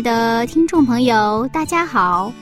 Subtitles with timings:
[0.00, 2.32] 的听众朋友，大家好，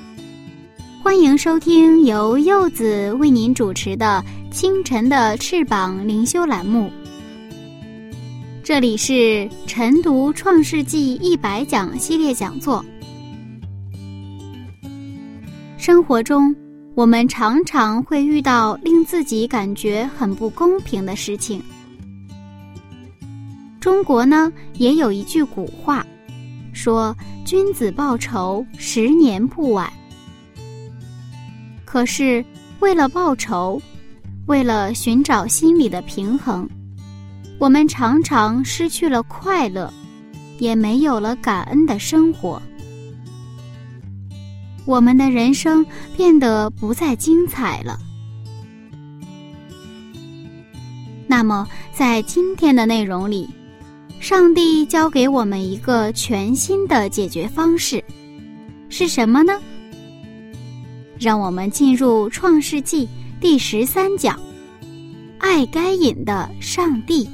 [1.03, 4.23] 欢迎收听由柚子为您主持的
[4.55, 6.91] 《清晨的翅膀》灵修栏目。
[8.63, 12.85] 这里是晨读《创世纪一百讲》系列讲座。
[15.77, 16.55] 生活中，
[16.95, 21.61] 我们常常会遇到令自己感觉很不公平的事情。
[23.81, 26.07] 中国呢，也有一句古话。
[26.79, 27.13] 说
[27.45, 29.93] 君子报仇，十年不晚。
[31.85, 32.45] 可是
[32.79, 33.83] 为了报仇，
[34.47, 36.69] 为了寻找心理的平衡，
[37.59, 39.93] 我们常常失去了快乐，
[40.61, 42.63] 也没有了感恩的生活。
[44.87, 45.85] 我们的人生
[46.17, 47.99] 变得不再精彩了。
[51.27, 53.51] 那么，在今天的内容里。
[54.21, 58.03] 上帝教给我们一个全新的解决方式，
[58.89, 59.53] 是什么呢？
[61.19, 63.07] 让我们进入《创世纪》
[63.41, 64.39] 第十三讲：
[65.39, 67.29] 爱该隐的上帝。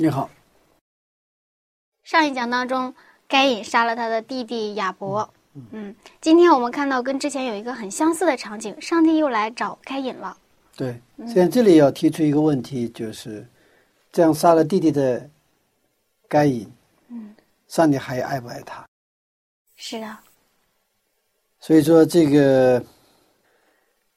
[0.00, 0.30] 你好，
[2.04, 2.94] 上一讲当中，
[3.26, 5.28] 该隐杀了他的弟弟亚伯。
[5.72, 10.38] 嗯，今天我们看到跟之前有一个很相似的场景，上帝又来找该隐了。
[10.76, 13.44] 对，现在这里要提出一个问题，就是
[14.12, 15.28] 这样杀了弟弟的
[16.28, 16.72] 该隐，
[17.08, 17.34] 嗯，
[17.66, 18.86] 上帝还爱不爱他？
[19.74, 20.22] 是啊。
[21.58, 22.80] 所以说，这个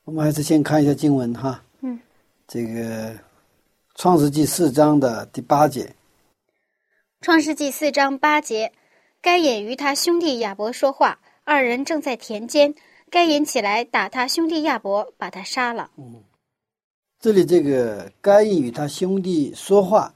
[0.04, 1.60] 我们还是先看一下经文哈。
[1.82, 2.00] 嗯，
[2.48, 3.18] 这个。
[4.02, 5.96] 创世纪四章的第八节。
[7.20, 8.72] 创世纪四章八节，
[9.22, 12.74] 该隐与他兄弟亚伯说话，二人正在田间。
[13.12, 15.92] 该隐起来打他兄弟亚伯，把他杀了。
[15.98, 16.24] 嗯，
[17.20, 20.12] 这里这个该隐与他兄弟说话，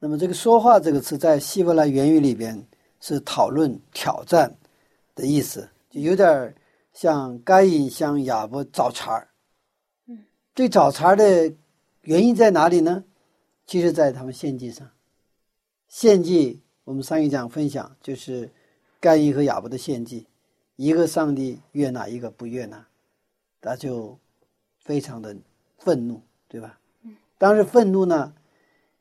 [0.00, 2.62] 那么这个“说话”这个词在希伯来原语里边
[3.00, 4.54] 是讨论、挑战
[5.14, 6.54] 的意思，就有点
[6.92, 9.28] 像该隐向亚伯找茬儿。
[10.06, 11.50] 嗯，对找茬儿的。
[12.08, 13.04] 原因在哪里呢？
[13.66, 14.90] 其实，在他们献祭上。
[15.88, 18.50] 献祭，我们上一讲分享就是
[18.98, 20.26] 该隐和亚伯的献祭，
[20.76, 22.82] 一个上帝悦纳，一个不悦纳，
[23.60, 24.18] 他就
[24.78, 25.36] 非常的
[25.76, 26.78] 愤怒，对吧？
[27.36, 28.32] 当时愤怒呢，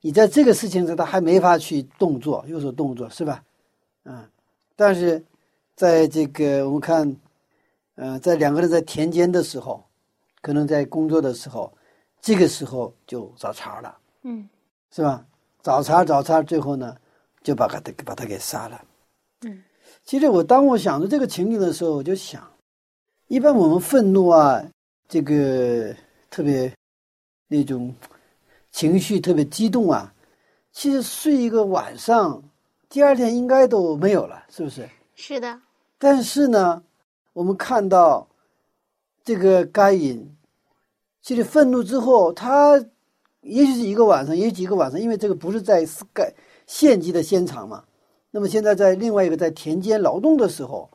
[0.01, 3.41] 你在这个事情上他还没法去动作，有所动作，是吧？
[4.03, 4.29] 嗯，
[4.75, 5.24] 但是
[5.78, 7.16] 在这个我们看，
[7.95, 9.85] 嗯，在两个人在田间的时候，
[10.41, 11.72] 可能在工作的时候。
[12.22, 14.48] 这个时候就找茬了，嗯，
[14.92, 15.26] 是吧？
[15.64, 16.96] 找茬找茬，最后呢，
[17.44, 18.82] 就把他把他给杀了，
[19.42, 19.64] 嗯。
[20.04, 22.42] 其实我当我想着这个情景的时候，我就想，
[23.28, 24.64] 一般我们愤怒啊，
[25.08, 25.94] 这个
[26.30, 26.74] 特别
[27.48, 27.94] 那种
[28.72, 30.13] 情绪特别激动啊，
[30.72, 32.42] 其实睡一个晚上，
[32.90, 34.90] 第二天应该都没有了，是不是？
[35.16, 35.60] 是的。
[35.98, 36.81] 但是呢，
[37.34, 38.28] 我们看到
[39.24, 40.37] 这个该隐。
[41.27, 42.81] 其实愤怒之后，他
[43.41, 46.33] 也许是一个晚上，也许几个晚上，因为这个不是在盖
[46.68, 47.83] 献祭的现场嘛。
[48.31, 50.89] 那么现在在另外一个在田间劳动的时候，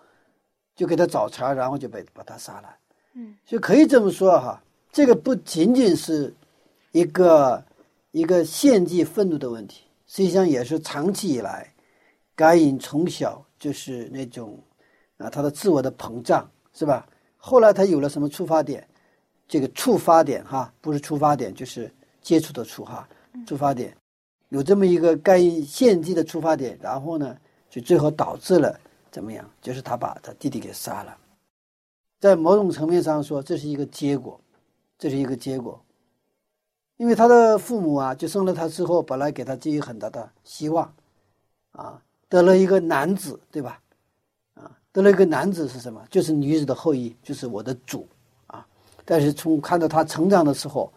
[0.75, 2.69] 就给他找茬，然后就被把他杀了。
[3.12, 4.58] 嗯，所以可以这么说哈，
[4.90, 6.34] 这个不仅仅是
[6.93, 7.62] 一个
[8.12, 11.70] 一个献祭愤怒的问题，实际上也是长期以来，
[12.34, 14.58] 该隐从小就是那种
[15.19, 17.06] 啊，他的自我的膨胀是吧？
[17.37, 18.88] 后来他有了什么出发点？
[19.53, 23.07] 这个触发点哈，不是出发点，就是接触的触哈。
[23.47, 23.95] 触发点
[24.49, 27.37] 有这么一个该献祭的出发点，然后呢，
[27.69, 29.47] 就最后导致了怎么样？
[29.61, 31.15] 就是他把他弟弟给杀了。
[32.19, 34.41] 在某种层面上说，这是一个结果，
[34.99, 35.79] 这是一个结果。
[36.97, 40.91] 因为他的父母啊，就生了他之后，本来给他寄予很大的希望，
[41.73, 43.79] 啊，得了一个男子，对吧？
[44.55, 46.03] 啊，得了一个男子是什么？
[46.11, 48.12] 就是女子的后裔，就是我的主，啊。
[49.05, 50.93] 但是从看到他成长的时候，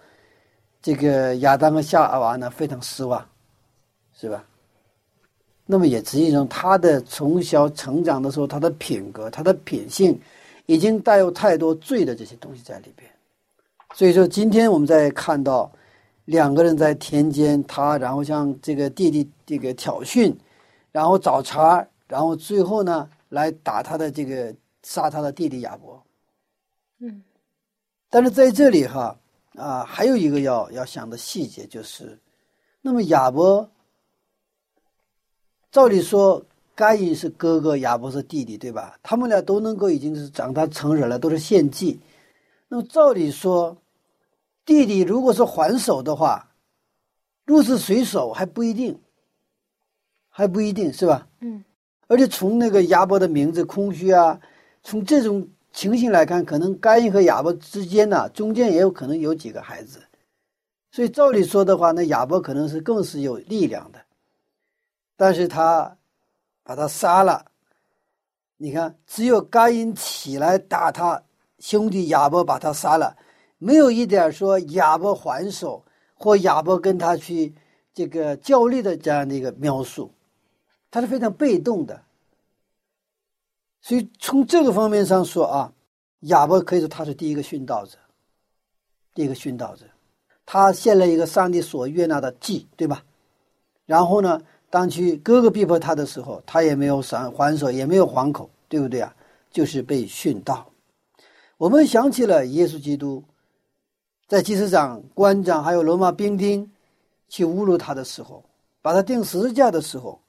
[0.81, 3.23] 这个亚当和夏娃呢非常失望，
[4.13, 4.43] 是吧？
[5.65, 10.19] 那么也实际上他的从小成长的时候，他的品格、他的品性，
[10.65, 13.09] 已经带有太多罪的这些东西在里边。
[13.93, 15.71] 所以说，今天我们在看到。
[16.25, 20.33] 两个人在田间，他然后向这个弟弟这个挑衅，
[20.91, 26.03] 然后找茬，然后最后呢来打他的这个杀他的弟弟亚伯。
[26.97, 27.21] 嗯，
[28.15, 29.19] 但是在这里哈
[29.55, 32.17] 啊，还有一个要要想的细节就是，
[32.81, 33.69] 那么亚伯，
[35.69, 36.41] 照理说
[36.73, 38.97] 该隐是哥哥，亚伯是弟弟，对吧？
[39.03, 41.99] 他们俩都能够已经是长大成人了，都是献祭。
[42.69, 43.75] 那么照理说。
[44.63, 46.53] 弟弟如果是还手的话，
[47.43, 48.97] 入是谁手还不一定，
[50.29, 51.27] 还不一定是吧？
[51.41, 51.65] 嗯。
[52.07, 54.39] 而且从那个亚伯的名字空虚啊，
[54.83, 60.01] 从这种情形来看，可能该隐和亚伯之间呢，中间也有可能有几个孩子，
[60.89, 63.99] 所以照理说的话，那亚伯可能是更是有力量的，
[65.17, 65.97] 但是他
[66.63, 67.47] 把他杀了，
[68.55, 71.21] 你看，只有该隐起来打他
[71.59, 73.17] 兄弟亚伯，把他杀了。
[73.57, 75.83] 没有一点说亚伯还手
[76.13, 77.53] 或亚伯跟他去
[77.93, 80.09] 这个较力的这样的一个描述，
[80.89, 82.04] 他是非常被动的。
[83.85, 85.71] 所以从这个方面上说啊，
[86.21, 87.99] 亚伯可以说他是第一个殉道者，
[89.13, 89.85] 第一个殉道者，
[90.43, 93.03] 他献了一个上帝所悦纳的祭，对吧？
[93.85, 94.41] 然后呢，
[94.71, 99.15] 当去哥哥逼迫他的时候，他也没有还还手，也没有还口，对不对啊？
[99.51, 100.65] 就是被殉道。
[101.57, 103.23] 我们想起了耶稣基督。
[104.27, 106.71] 在祭司长、官长还有罗马兵丁
[107.29, 108.43] 去侮辱他的时候，
[108.81, 110.19] 把他钉十字架的时候，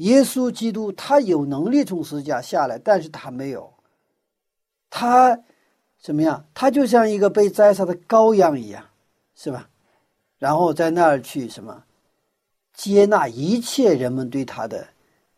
[0.00, 3.72] 耶稣基督他有能力从十字架下来，但是他没有。
[4.88, 5.38] 他
[6.00, 6.44] 怎么样？
[6.54, 8.84] 他就像一个被宰杀的羔羊一样，
[9.34, 9.68] 是吧？
[10.38, 11.84] 然后在那儿去什么？
[12.72, 14.88] 接纳一切人们对他的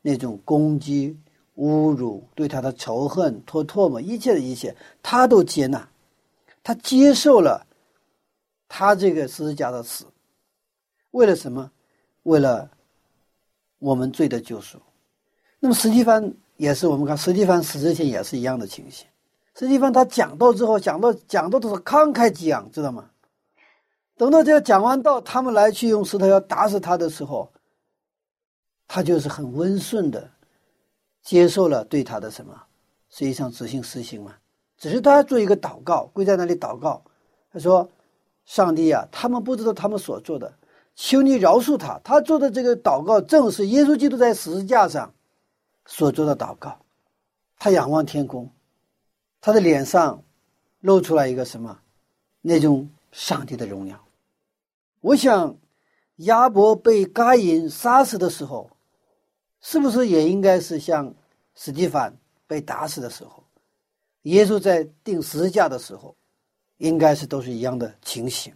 [0.00, 1.18] 那种攻击、
[1.56, 5.88] 侮辱，对他的仇恨、唾唾沫，一切的一切，他都接纳，
[6.62, 7.66] 他接受了。
[8.68, 10.06] 他这个十字架的死，
[11.10, 11.70] 为了什么？
[12.22, 12.70] 为了
[13.82, 14.79] 我们罪的救赎。
[15.58, 19.06] 那么史蒂芬也是，我们看史蒂芬死之前也是一样的情形。
[19.56, 23.11] 史蒂芬他讲到之后，讲到讲到都是慷慨激昂，知道吗？
[24.17, 27.50] 等到这讲完道，他们来去用石头要打死他的时候，
[28.87, 30.31] 他就是很温顺的
[31.23, 32.55] 接受了对他的什么，
[33.11, 34.34] 实际上执行实行嘛。
[34.79, 37.02] 只是他做一个祷告，跪在那里祷告，
[37.52, 37.90] 他说。
[38.44, 40.52] 上帝啊，他们不知道他们所做的，
[40.94, 42.00] 求你饶恕他。
[42.04, 45.14] 他做的这个祷告，正是耶稣基督在十字架上
[45.86, 46.78] 所做的祷告。
[47.58, 48.50] 他仰望天空，
[49.40, 50.22] 他的脸上
[50.80, 51.78] 露出来一个什么？
[52.40, 54.05] 那种上帝的荣耀。
[55.00, 55.56] 我想，
[56.17, 58.70] 亚伯被该隐杀死的时候，
[59.60, 61.14] 是不是也应该是像
[61.55, 63.44] 史蒂凡被打死的时候？
[64.22, 66.14] 耶稣在钉十字架的时候。
[66.78, 68.52] 应该是都是一样的情形，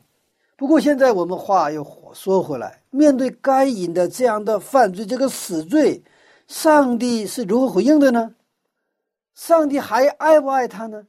[0.57, 1.85] 不过现在我们话又
[2.15, 6.03] 说回来，面对该隐的这样的犯罪，这个死罪，
[6.49, 8.35] 上帝是如何回应的呢？
[9.35, 11.07] 上帝还爱不爱他呢？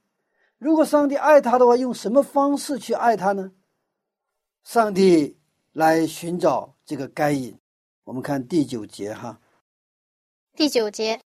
[0.57, 3.51] 如果上帝爱他的话，用什么方式去爱他呢？
[4.65, 5.37] 上帝
[5.71, 7.57] 来寻找这个该隐，
[8.03, 9.39] 我们看第九节哈。
[10.55, 11.21] 第九节，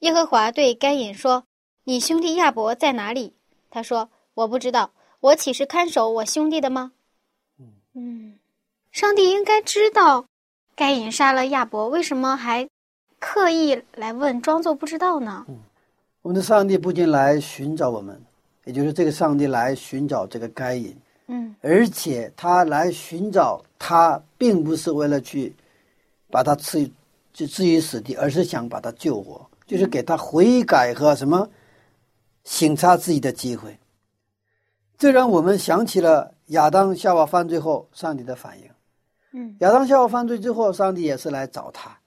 [0.00, 1.44] 耶和华对该隐说
[1.84, 3.34] ：“你兄弟亚伯在哪里？”
[3.70, 6.92] 他说：“我不知道。”我岂是看守我兄弟的吗？
[7.94, 8.34] 嗯，
[8.90, 10.24] 上帝应该知道，
[10.74, 12.68] 该隐杀了亚伯，为什么还
[13.18, 15.44] 刻意来问，装作不知道呢？
[15.48, 15.58] 嗯，
[16.22, 18.18] 我们的上帝不仅来寻找我们，
[18.64, 20.96] 也就是这个上帝来寻找这个该隐，
[21.26, 25.54] 嗯，而且他来寻找他，并不是为了去
[26.30, 26.90] 把他置
[27.34, 31.46] 就置于死地，而是想把他救活，就是给他悔改和什么
[32.44, 33.78] 省察自己的机会。
[34.96, 38.70] 这让我们想起了亚当夏娃犯罪后上帝的反应。
[39.32, 41.98] 嗯，亚当夏娃犯罪之后，上帝也是来找他。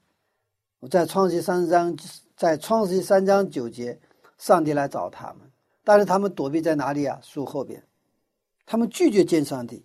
[0.90, 1.96] 在创世三章，
[2.36, 3.98] 在创世三章九节，
[4.38, 5.50] 上帝来找他们，
[5.82, 7.18] 但是他们躲避在哪里啊？
[7.22, 7.82] 树后边，
[8.64, 9.84] 他们拒绝见上帝。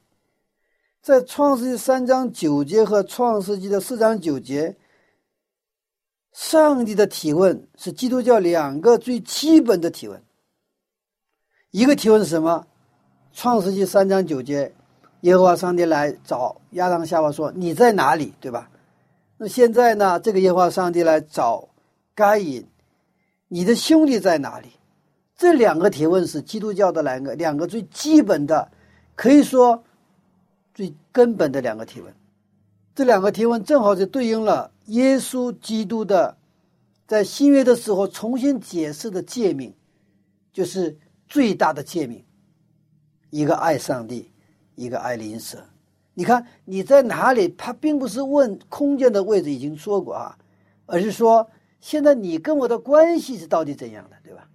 [1.01, 4.77] 在创世三章九节和创世纪的四章九节，
[6.31, 10.21] 上帝的提问是基督教两个最基本的提问。
[11.71, 12.67] 一个提问是什么？
[13.33, 14.73] 创世纪三章九节，
[15.21, 18.69] 耶和华上帝来找亚当夏娃说：“你在哪里？”对吧？
[19.37, 20.19] 那现在呢？
[20.19, 21.69] 这个耶和华上帝来找
[22.13, 22.65] 该隐，
[23.47, 24.67] 你的兄弟在哪里？
[25.35, 28.69] 这两个提问是基督教的两个两个最基本的，
[29.15, 29.83] 可以说
[30.73, 32.13] 最根本的两个提问。
[32.93, 36.37] 这两个提问正好就对应了耶稣基督的
[37.07, 39.73] 在新约的时候重新解释的诫命，
[40.53, 40.95] 就是
[41.27, 42.23] 最大的诫命：
[43.31, 44.29] 一个爱上帝，
[44.75, 45.57] 一个爱邻舍。
[46.13, 47.47] 你看你在哪里？
[47.57, 50.37] 他并不是问空间的位置，已经说过啊，
[50.85, 54.47] 而是说现在你跟我的关系是到底怎样的，对吧？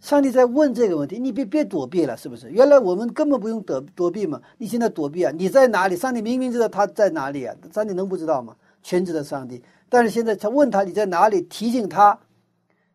[0.00, 2.48] 上帝在问这个问题，你别别躲避了，是不是？
[2.50, 5.30] 原来我们根本不用躲躲避嘛，你现在躲避啊？
[5.36, 5.96] 你在哪里？
[5.96, 8.56] 上帝明明知道他在哪里啊，上帝能不知道吗？
[8.82, 12.18] 全知的上帝，但是现在他问他你在哪里，提醒他，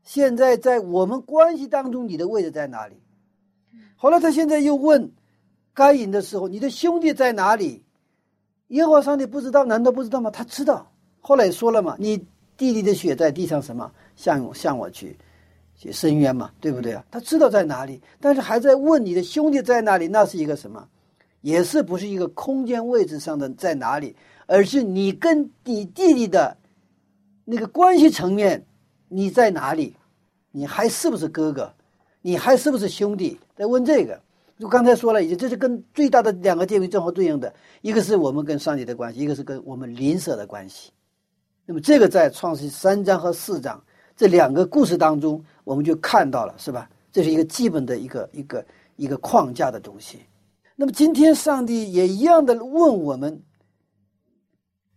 [0.03, 2.95] 现在在我们关系当中你的位置在哪里？
[3.97, 5.11] 后来他现在又问
[5.75, 7.83] 该隐的时候，你的兄弟在哪里？
[8.69, 9.63] 耶和华上帝不知道？
[9.65, 10.31] 难道不知道吗？
[10.31, 10.91] 他知道。
[11.19, 12.17] 后来说了嘛，你
[12.57, 15.15] 弟弟的血在地上什么向我向我去。
[15.77, 17.03] 去深渊嘛，对不对啊？
[17.11, 20.07] 他知道在哪里，但是还在问你的兄弟在哪里？
[20.07, 20.87] 那是一个什么？
[21.41, 24.15] 也是不是一个空间位置上的在哪里？
[24.45, 26.55] 而是你跟你弟弟的
[27.43, 28.65] 那个关系层面，
[29.09, 29.97] 你在哪里？
[30.51, 31.73] 你还是不是哥哥？
[32.21, 33.37] 你还是不是兄弟？
[33.53, 34.21] 在问这个。
[34.59, 40.91] 就刚才说了，已经这是跟最大的两个界面正好对应的，一个是我们跟上帝的关系，一个是跟我们邻舍的关系。
[41.65, 43.83] 那么这个在创世三章和四章
[44.15, 45.43] 这两个故事当中。
[45.65, 46.87] 我们就看到了，是吧？
[47.11, 48.63] 这是一个基本的一个一个
[48.97, 50.19] 一个框架的东西。
[50.75, 53.41] 那么今天上帝也一样的问我们：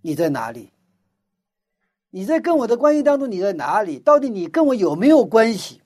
[0.03, 0.71] 你在哪里？
[2.11, 3.99] 你在跟我的关系当中，你在哪里？
[3.99, 5.81] 到底你跟我有没有关系？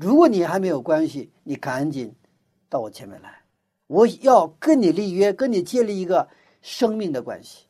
[0.00, 2.10] 如果你还没有关系，你赶紧
[2.70, 3.42] 到我前面来，
[3.86, 6.26] 我要跟你立约，跟你建立一个
[6.62, 7.66] 生命的关系。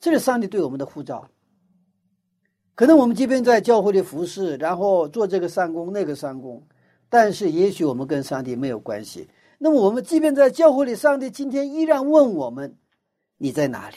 [0.00, 1.28] 这是上帝对我们的呼召。
[2.74, 6.60] 可能我们即便在教会里服侍，然后做这个三公、那个三公，
[7.08, 9.28] 但是也许我们跟上帝没有关系。
[9.58, 12.76] 那么我们即便在教会里，上帝今天依然问我们
[13.38, 13.96] ：“你在哪里？”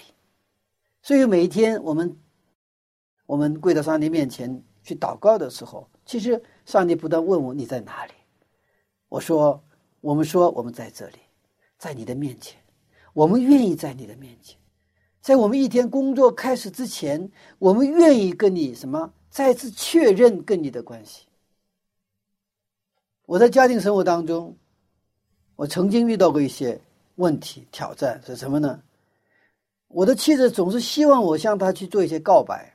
[1.02, 2.16] 所以每一天我们
[3.26, 8.14] 我们跪到上帝面前去祷告的时候，其实上帝不断问我：“你在哪里？”
[9.10, 9.60] 我说
[10.02, 11.18] ：“我们说我们在这里，
[11.80, 12.56] 在你的面前，
[13.14, 14.56] 我们愿意在你的面前。”
[15.20, 21.26] 在我们一天工作开始之前，我们愿意跟你什么再次确认跟你的关系。
[23.26, 24.56] 我在家庭生活当中，
[25.56, 26.80] 我曾经遇到过一些
[27.16, 28.80] 问题挑战是什么呢？
[29.88, 32.72] 我的妻子总是希望我向她去做一些告白，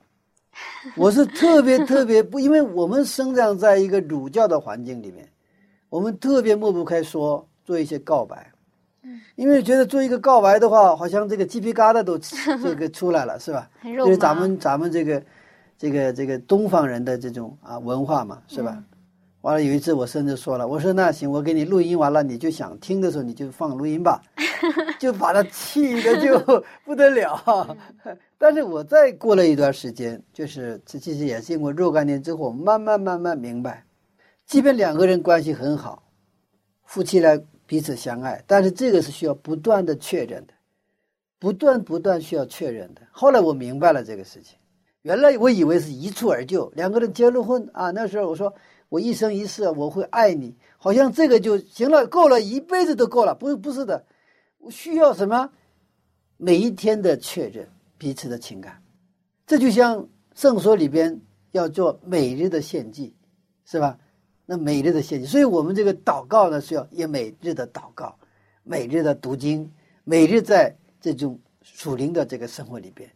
[0.97, 5.29] 我是特别特别不，因为我们生长在一个儒教的环境里面，
[5.89, 8.51] 我们特别抹不开说做一些告白。
[9.37, 12.17] 因为觉得做一个告白的话，好像这个鸡皮疙瘩都
[12.63, 13.69] 这个出来了，是吧？
[13.85, 15.23] 就是咱们咱们这个
[15.77, 18.83] 这个这个东方人的这种啊文化嘛，是吧？
[19.43, 24.23] 完了有一次我甚至说了，我说那行，我给你录音完了，你就想听的时候你就放录音吧，
[24.99, 27.77] 就把他气的就不得了。
[28.45, 33.87] 但是我再过了一段时间，就是这其实也是经过若干年之后，慢慢慢慢明白，
[34.45, 36.03] 即便两个人关系很好，
[36.85, 37.43] 夫妻来。
[37.67, 40.53] 彼此相爱，但是这个是需要不断的确认的，
[41.39, 43.01] 不断不断需要确认的。
[43.11, 44.59] 后来我明白了这个事情，
[45.01, 48.53] 原来我以为是一蹴而就，两个人结了婚啊，那时候我说
[48.91, 53.35] 我一生一世我会爱你，好像这个就行了，够了一辈子都够了。
[53.35, 54.05] 不不是的，
[54.59, 55.51] 我需要什么？
[56.37, 57.67] 每一天的确认
[58.05, 58.83] 彼此的情感，
[59.47, 61.19] 这就像圣所里边
[61.53, 63.15] 要做每日的献祭，
[63.65, 63.99] 是吧？
[64.45, 68.15] 那每日的献祭，所以我们这个祷告呢，是要也每日的祷告，
[68.63, 69.73] 每日的读经，
[70.05, 73.09] 每日在这种属灵的这个生活里边。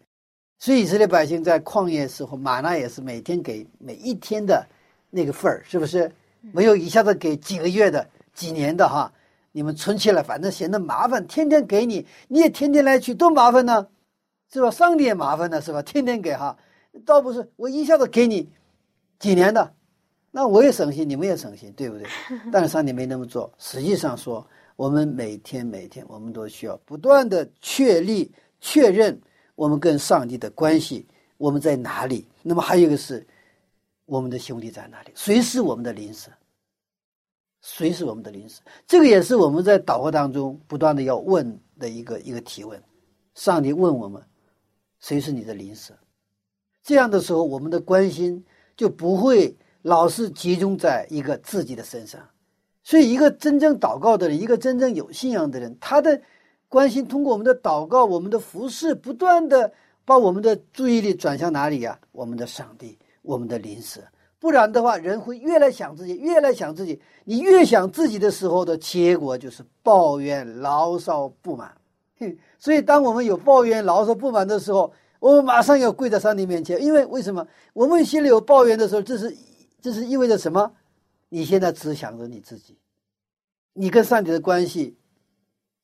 [0.59, 4.67] 所以以色列百姓在旷野时候，玛纳也是每天给每一天的
[5.11, 6.11] 那个份儿，是不是？
[6.41, 9.13] 没有一下子给几个月的、几年的哈？
[9.53, 13.87] 你们存起来，反正嫌得麻烦，天天给你，你也天天来取，多麻烦呢，
[14.53, 14.71] 是吧？
[14.71, 15.83] 上帝也麻烦呢，是吧？
[15.83, 16.57] 天天给哈，
[17.05, 18.49] 倒不是我一下子给你
[19.19, 19.75] 几年的。
[20.31, 22.07] 那我也省心，你们也省心，对不对？
[22.53, 23.51] 但是上帝没那么做。
[23.59, 29.19] 实际上说，我们每天每天，我们都需要不断的确立、确认
[29.55, 31.07] 我们跟上帝的关系，
[31.39, 32.29] 我们在哪里？
[32.43, 33.27] 那么还有一个是，
[34.05, 35.13] 我们的兄弟在哪里？
[35.15, 36.31] 谁是我们的邻舍？
[37.63, 38.63] 谁是我们的邻舍？
[38.87, 42.81] 这个也是我们在祷告当中不断的要问的一个一个提问。
[43.35, 44.23] 上帝问我们：
[45.01, 45.95] 谁是你的邻舍？
[46.83, 48.45] 这样的时候，我们的关心
[48.77, 49.57] 就不会。
[49.83, 52.21] 老是集中在一个自己的身上，
[52.83, 56.21] 所以，一个真正祷告的人，一个真正有信仰的人，他的
[56.69, 59.73] 关心通过我们的祷告、我们的服饰，不断的
[60.05, 61.99] 把我们的注意力转向哪里呀？
[62.11, 64.03] 我们的上帝，我们的邻舍。
[64.41, 67.01] 不然的话，人会越来想自己，越来想自己。
[67.25, 71.73] 你越想自己的时候的结果就是抱怨、牢骚、不满。
[72.59, 76.83] 所以，当我们有抱怨、牢骚、不满的时候，我们马上要跪在上帝面前。
[76.83, 77.47] 因为为什么？
[77.73, 79.37] 我们心里有抱怨的时候，这是
[79.81, 80.73] 这是意味着什么？
[81.29, 82.79] 你现在只想着你自己，
[83.73, 84.97] 你跟上帝的关系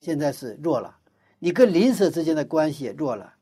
[0.00, 0.97] 现在是弱了，
[1.38, 3.35] 你跟邻舍之间的关系也弱了，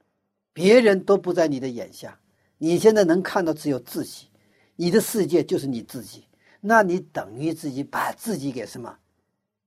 [0.53, 2.19] 别人都不在你的眼下，
[2.59, 4.29] 你现在能看到只有自己。
[4.75, 6.27] 你的世界就是你自己，
[6.61, 8.99] 那你等于自己把自己给什么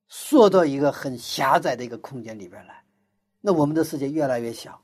[0.07, 2.83] 缩到一个很狭窄的一个空间里边来，
[3.45, 4.81] 那我们的世界越来越小，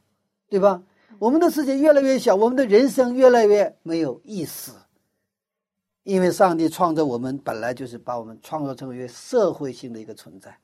[0.48, 0.84] 对吧？
[1.18, 4.74] 我们的世界越来越小，我们的人生越来越没有意思。
[6.04, 10.56] 因为上帝创造我们本来就是把我们创造成为社会性的一个存在，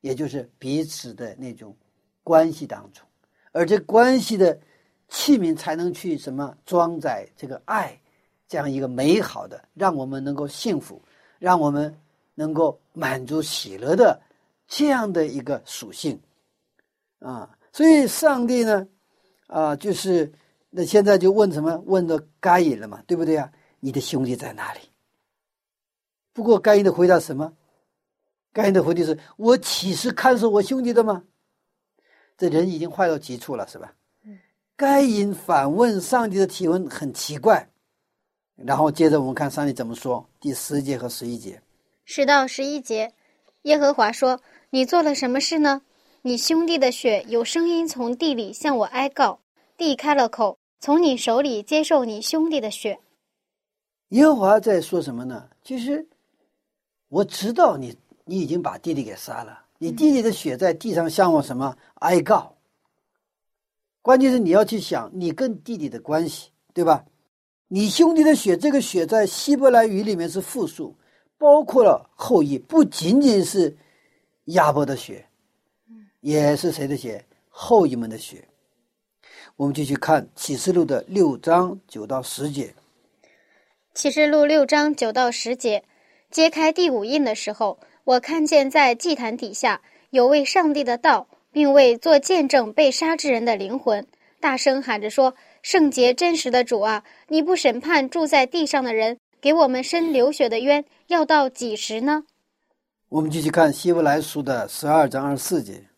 [0.00, 1.76] 也就是彼此的那种
[2.22, 3.04] 关系当中，
[3.50, 4.56] 而这关系的
[5.08, 8.00] 器皿才能去什么装载这个爱。
[8.46, 11.02] 这样一个美好的，让我们能够幸福，
[11.40, 11.92] 让我们
[12.36, 14.20] 能够满足喜乐的
[14.68, 16.20] 这样的一个属性，
[17.20, 18.88] 啊，所以上帝呢，
[19.46, 20.32] 啊，就是
[20.70, 21.80] 那现在就问什么？
[21.86, 23.52] 问到该隐了嘛，对不对啊？
[23.78, 24.80] 你的兄弟在哪里？
[26.32, 27.52] 不过该隐的回答什么？
[28.52, 31.24] 该隐的回答是：我岂是看守我兄弟的吗？
[32.36, 33.94] 这人已经坏到极处了，是吧？
[34.76, 37.68] 该隐反问上帝的提问很奇怪。
[38.56, 41.62] 然后接着我们看上帝怎么说，第十节和十一节，
[42.04, 43.14] 十到十一节，
[43.62, 45.82] 耶和华说：“你做了什么事呢？
[46.22, 49.40] 你兄弟的血有声音从地里向我哀告，
[49.78, 52.98] 地开了口，从你手里接受你兄弟的血。”
[54.10, 55.48] 耶和华在说什么呢？
[55.64, 56.06] 其实
[57.08, 62.54] 我知道你，你已经把弟弟给杀了，你弟弟的血在地上向我什么哀告？
[64.02, 67.06] 关键是你要去想你跟弟弟的关系，对吧？
[67.68, 70.94] 你兄弟的血，这个血在希伯来语里面是复数，
[71.38, 73.74] 包括了后裔，不仅仅是
[74.46, 75.24] 亚伯的血，
[76.20, 77.24] 也是谁的血？
[77.48, 78.46] 后裔们的血。
[79.56, 82.74] 我们继续看启示录的六章九到十节。
[83.94, 85.84] 启示录六章九到十节，
[86.30, 94.06] 揭开第五印的时候，我看见在祭坛底下有位上帝的道，并为做见证被杀之人的灵魂，
[94.40, 95.34] 大声喊着说。
[95.62, 102.24] 圣洁真实的主啊，你不审判住在地上的人，给我们伸流血的冤，要到几时呢？
[103.10, 105.89] 我们继续看希伯来书的十二章二十四节。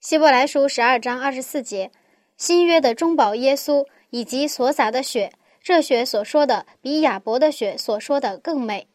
[0.00, 1.90] 希伯来书十二章二十四节，
[2.38, 8.88] 新约的中保耶稣以及所洒的血，这血所说的比亚伯的血所说的更美。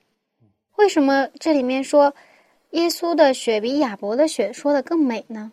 [0.78, 2.15] 为什么这里面说
[2.72, 5.52] 耶稣的血比亚伯的血说的更美呢？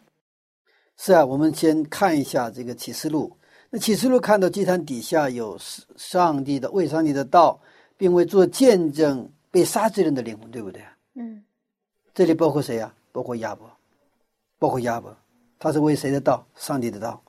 [0.97, 3.37] 是啊，我们先看一下这个启示录。
[3.69, 5.59] 那启示录看到祭坛底下有
[5.97, 7.61] 上帝的为上帝的道，
[7.99, 10.83] 并为做见证被杀之人的灵魂，对不对？
[11.15, 11.45] 嗯，
[12.15, 12.95] 这里包括谁呀？
[13.13, 13.71] 包括亚伯，
[14.59, 15.15] 包括亚伯，
[15.63, 16.45] 他是为谁的道？
[16.57, 17.23] 上帝的道，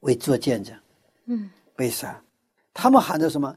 [0.00, 0.74] 为做见证。
[1.26, 2.18] 嗯，为啥，
[2.72, 3.54] 他们喊着什么？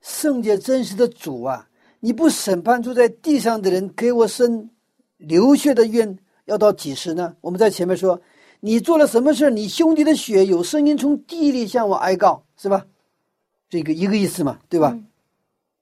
[0.00, 1.68] 圣洁真实的主啊！
[2.00, 4.68] 你不审判住在地上的人，给我伸
[5.16, 7.36] 流血的冤，要到几时呢？
[7.40, 8.20] 我们在前面说。
[8.64, 12.84] 你做了什么事你兄弟的血有声音从地里向我哀告，是吧？
[13.68, 14.98] 这个一个意思嘛，对吧？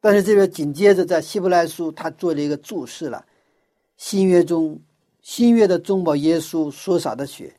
[0.00, 3.24] 但是这边紧接着在希伯来书，他做了一个注释了：
[3.96, 4.78] 新约中，
[5.22, 7.54] 新约的中保耶稣所洒的血，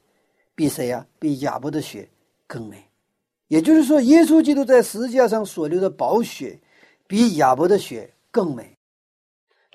[0.56, 1.06] 比谁呀？
[1.20, 2.10] 比亚伯的血
[2.48, 2.84] 更美。
[3.48, 6.60] 也就是说，耶稣基督在十字架上所流的宝血，
[7.08, 8.78] 比亚伯的血更美。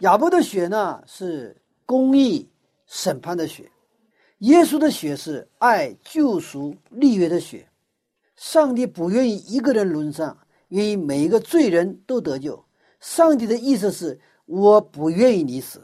[0.00, 2.48] 亚伯的血呢，是公义
[2.86, 3.70] 审判的血。
[4.38, 7.68] 耶稣的血是爱、救赎、立约的血。
[8.36, 10.36] 上帝不愿意一个人沦丧，
[10.68, 12.62] 愿意每一个罪人都得救。
[13.00, 15.82] 上帝的意思是，我不愿意你死。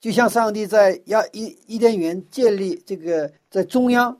[0.00, 4.16] 就像上帝在亚伊伊甸园建立这个，在中央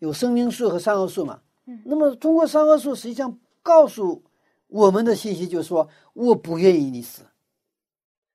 [0.00, 1.40] 有生命树和善恶树嘛。
[1.84, 4.22] 那么通过善恶树，实际上告诉
[4.66, 7.22] 我们的信息就是说，我不愿意你死。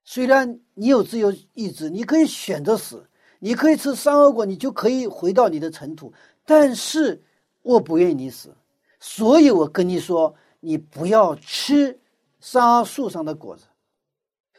[0.03, 3.05] 虽然你有自由意志，你可以选择死。
[3.39, 6.13] 你可以吃善恶果，你就可以回到你的尘土。
[6.45, 7.21] 但是
[7.61, 8.55] 我不愿意你死，
[9.01, 11.99] 所以我跟你说，你不要吃
[12.39, 13.65] 善恶树上的果子。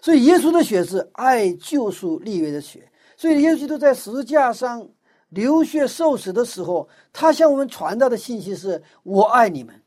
[0.03, 2.87] 所以耶稣的血是爱救赎立约的血。
[3.17, 4.87] 所以耶稣都在十字架上
[5.35, 9.83] 流血受死的时候，他向我们传达的信息是：我爱你们，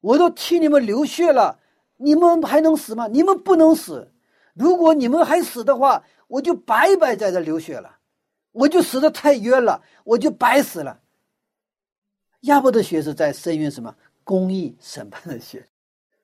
[0.00, 1.58] 我都替你们流血了，
[1.98, 3.06] 你们还能死吗？
[3.06, 4.10] 你们不能死。
[4.54, 7.98] 如果你们还死的话，我就白白在这流血了，
[8.52, 10.98] 我就死的太冤了，我就白死了。
[12.42, 15.66] 亚伯的血是在深渊什么公义审判的血，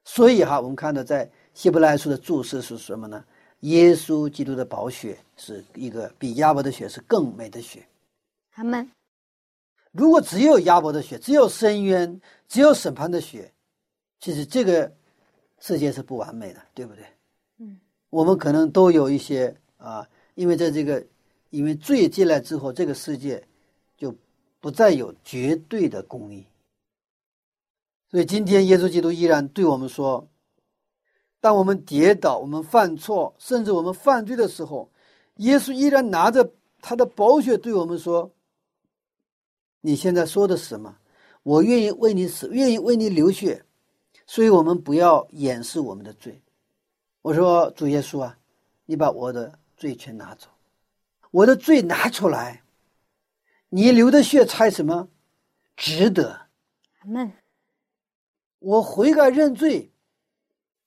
[0.04, 3.22] 所以哈，我们看到在希伯来书的注释是什么呢？
[3.60, 7.86] 耶稣基督的宝血是一个比亚伯的血是更美的血。
[8.58, 8.90] 他们
[9.92, 13.54] 如果只有亚伯的血，只有深渊，只有审判的血，
[14.18, 14.92] 其实这个
[15.60, 17.04] 世界是不完美的，对不对？
[17.58, 17.78] 嗯，
[18.10, 21.06] 我们可能都有一些啊，因为在这个
[21.50, 23.46] 因为罪进来之后，这个世界
[23.96, 24.12] 就
[24.58, 26.44] 不再有绝对的公义。
[28.10, 30.28] 所以今天耶稣基督依然对我们说：，
[31.40, 34.90] 当我们跌倒、我们犯错，甚至我们犯罪的时候，
[35.36, 38.28] 耶稣依然拿着他的宝血对我们说。
[39.80, 40.96] 你现在说的是什么？
[41.44, 43.64] 我愿意为你死，愿意为你流血，
[44.26, 46.42] 所以我们不要掩饰我们的罪。
[47.22, 48.36] 我说主耶稣啊，
[48.84, 50.48] 你把我的罪全拿走，
[51.30, 52.62] 我的罪拿出来，
[53.68, 55.08] 你流的血才什么
[55.76, 56.38] 值得？
[57.00, 57.32] 阿门。
[58.58, 59.90] 我悔改认罪，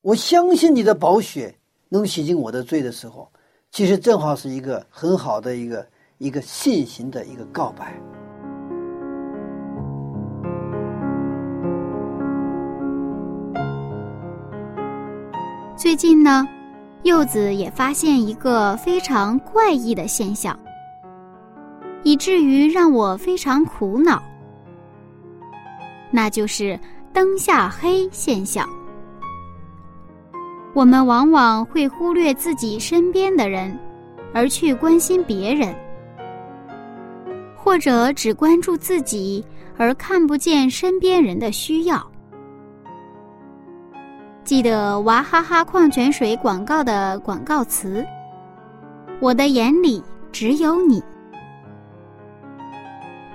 [0.01, 1.57] 我相信你的宝血
[1.89, 3.31] 能洗净我的罪的时候，
[3.71, 7.99] 其实正好是一个很好的一个一个信心的一个告白。
[15.81, 16.47] 最近呢，
[17.01, 20.55] 柚子也发现一个非常怪异的现象，
[22.03, 24.21] 以至于让我非常苦恼。
[26.11, 26.79] 那就是
[27.11, 28.69] 灯下黑现象。
[30.75, 33.75] 我们往往会忽略自己身边的人，
[34.35, 35.75] 而去关心别人，
[37.55, 39.43] 或者只关注自己，
[39.77, 42.05] 而看不见身边人的需要。
[44.51, 48.05] 记得娃哈哈矿泉水广告的广告词
[49.21, 51.01] ：“我的眼里只有你。”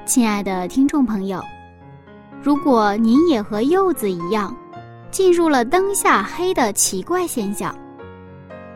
[0.05, 1.43] 亲爱的听众朋友，
[2.43, 4.55] 如果您也和柚子一样，
[5.11, 7.75] 进入了灯下黑的奇怪现象，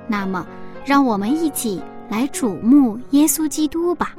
[0.08, 0.46] 那么，
[0.82, 4.14] 让我们一起来瞩目耶稣基督吧。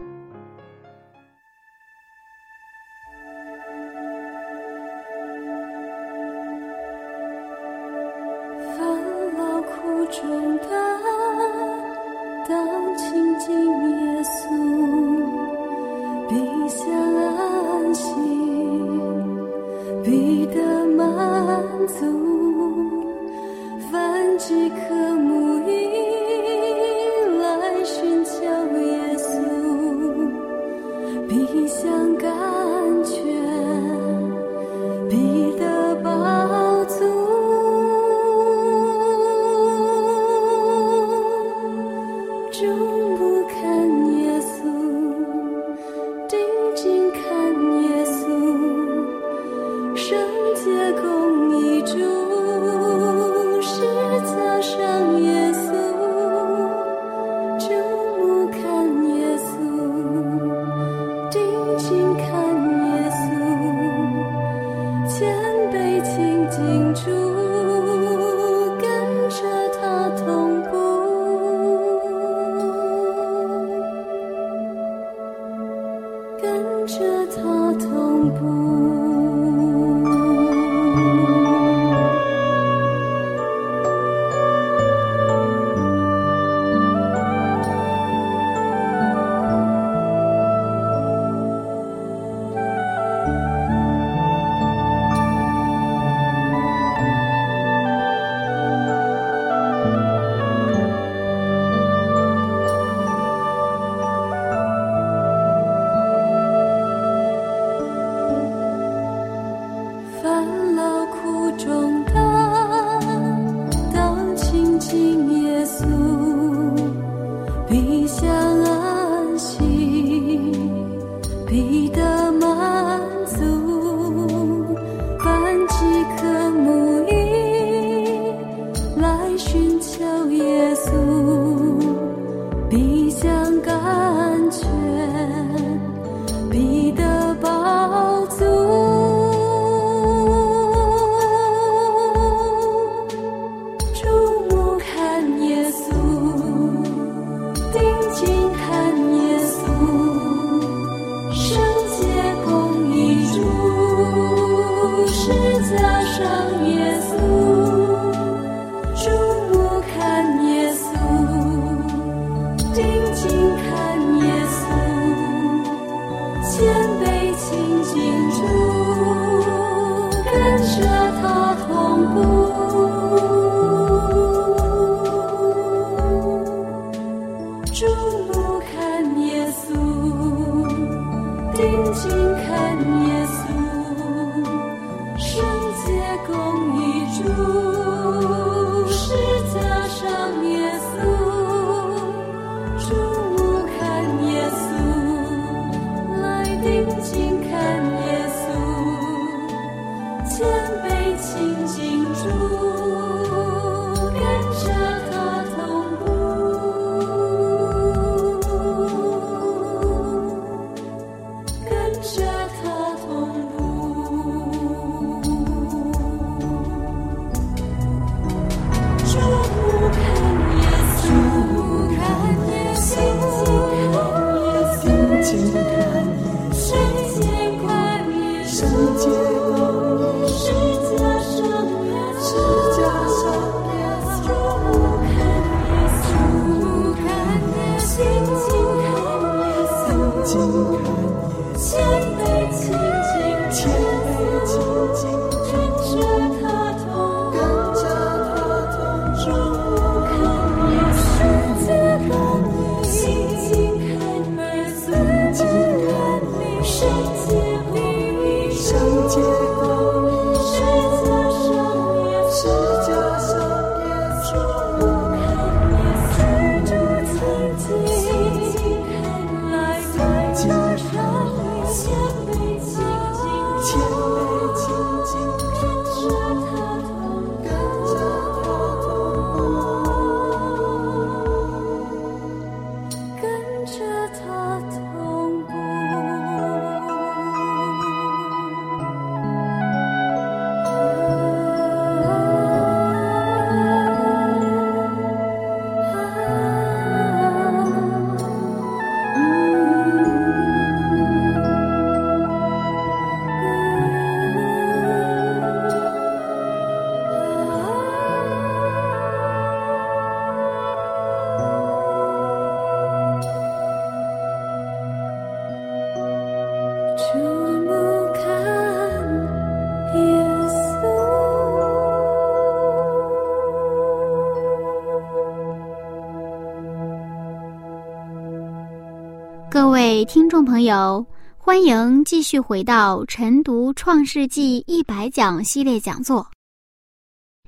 [330.13, 331.05] 听众朋友，
[331.37, 336.29] 欢迎继续回到晨读《创世纪一百讲》系列讲座。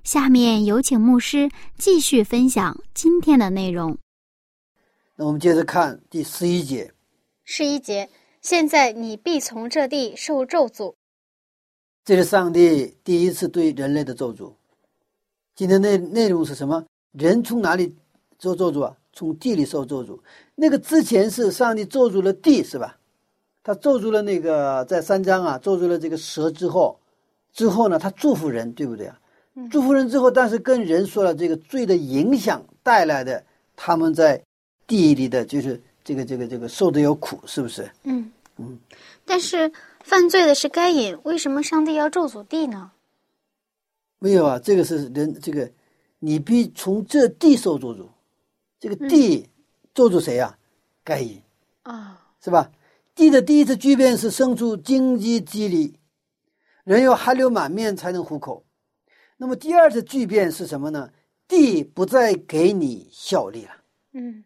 [0.06, 3.97] 下面有请牧师继续分享今天的内容。
[5.17, 6.93] 那我们接着看第十一节，
[7.43, 8.10] 十一节，
[8.41, 10.93] 现在你必从这地受咒诅。
[12.06, 14.54] 这是上帝第一次对人类的咒诅。
[15.54, 16.86] 今天内内容是什么？
[17.12, 17.93] 人从哪里
[18.39, 18.95] 受咒诅啊？
[19.13, 20.19] 从地里受咒诅。
[20.56, 22.97] 那个之前是上帝咒诅了地，是吧？
[23.63, 26.99] 他咒诅了那个在三章啊，咒诅了这个蛇之后，
[27.54, 29.17] 之后呢，他祝福人，对不对啊？
[29.71, 33.41] 祝福人之后，但是跟人说了这个罪的影响带来的，
[33.76, 34.43] 他们在
[34.88, 37.89] 地里的就是这个这个这个受的有苦，是不是？
[38.04, 38.78] 嗯嗯，
[39.26, 39.71] 但是
[40.04, 42.91] 犯罪的是该隐，为什么上帝要咒诅地呢？
[44.19, 45.69] 没有啊，这个是人这个，
[46.19, 48.08] 你必从这地受咒诅，
[48.84, 49.50] 这个地
[49.96, 50.58] 做主谁呀、
[51.06, 51.41] 该隐
[51.84, 52.69] 啊、是吧？
[53.15, 55.93] 地的第一次巨变是生出荆棘蒺藜，
[56.84, 58.65] 人要汗流满面才能糊口。
[59.38, 61.12] 那么第二次巨变是什么呢？
[61.48, 63.72] 地不再给你效力了，
[64.12, 64.43] 嗯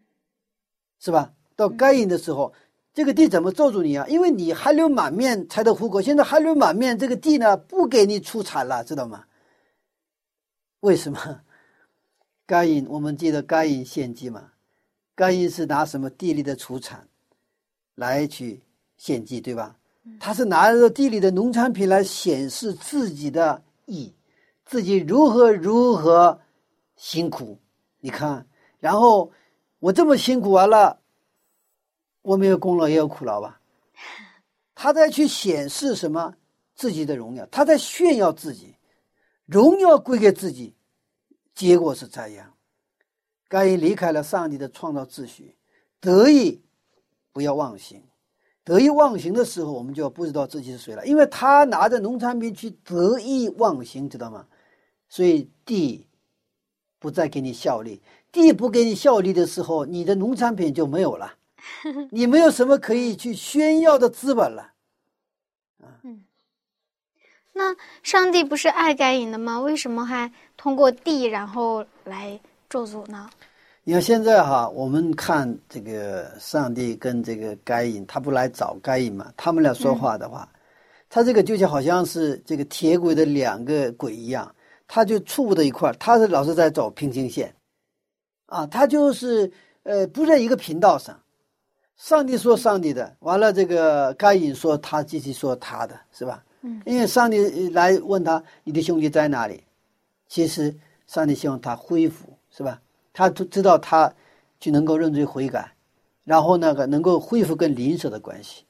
[1.00, 1.32] 是吧？
[1.56, 2.54] 到该隐的时候，
[2.94, 4.06] 这个地怎么咒住你啊？
[4.06, 9.24] 因为你汗流满面才能糊口，现在汗流满面，这个地呢不给你出产了，知道吗？
[10.78, 11.40] 为什么？
[12.48, 14.52] 该隐，我们记得该隐献祭嘛？
[15.14, 17.06] 该隐是拿什么地里的出产
[17.94, 18.62] 来去
[18.96, 19.76] 献祭，对吧？
[20.18, 24.14] 他是拿着地里的农产品来显示自己的义，
[24.64, 26.40] 自己如何如何
[26.96, 27.58] 辛苦。
[28.00, 28.46] 你看，
[28.80, 29.30] 然后
[29.78, 31.00] 我这么辛苦完了，
[32.22, 33.60] 我没有功劳也有苦劳吧？
[34.74, 36.34] 他在去显示什么
[36.74, 38.74] 自己的荣耀，他在炫耀自己，
[39.44, 40.74] 荣耀归给自己，
[41.58, 42.54] 结果是这样。
[43.48, 45.56] 该隐离开了上帝的创造秩序，
[45.98, 46.62] 得意
[47.32, 48.00] 不要忘形，
[48.62, 54.46] 得意忘形的时候，我们就不知道自己是谁了，因为他拿着农产品去得意忘形，知道吗？
[55.08, 56.06] 所以地
[57.00, 61.34] 不再给你效力，地不给你效力的时候，你的农产品就没有了，
[62.12, 64.74] 你没有什么可以去炫耀的资本了。
[66.04, 66.24] 嗯
[67.54, 69.58] 那上帝不是爱该隐的吗？
[69.58, 73.30] 为什么还通过地然后来咒诅呢？
[73.84, 79.32] 你看现在哈，我们看这个上帝跟这个该隐，他不来找该隐嘛？
[79.34, 80.46] 他们俩说话的话，
[81.08, 84.54] 他这个就像好像是这个铁轨的两个轨一样，
[84.86, 87.54] 他就触不到一块儿，他是老是在走平行线，
[88.46, 89.50] 啊，他就是
[89.84, 91.18] 呃不在一个频道上。
[91.96, 96.44] 上帝说上帝的，完了这个该隐说他继续说他的，是吧？
[96.60, 99.62] 嗯，因为上帝来问他你的兄弟在哪里，
[100.28, 100.74] 其实
[101.06, 102.80] 上帝希望他恢复，是吧？
[103.12, 104.14] 他都知道他
[104.60, 105.72] 就能够认罪悔改，
[106.24, 108.64] 然后那个能够恢复跟邻舍的关系，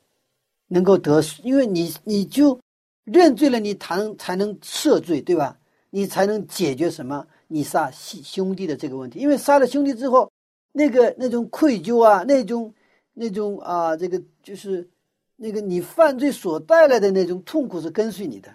[0.69, 2.59] 能够得，因为你你就
[3.05, 5.59] 认罪了，你才能才能赦罪，对吧？
[5.91, 7.27] 你才能解决什么？
[7.49, 10.31] 你杀兄兄弟的这个问题，因为杀了兄弟之后，
[10.73, 12.73] 那个那种愧疚啊，那种
[13.15, 14.89] 那种啊，这个就是
[15.37, 18.55] 那个你犯罪所带来的那种痛苦是跟随你的，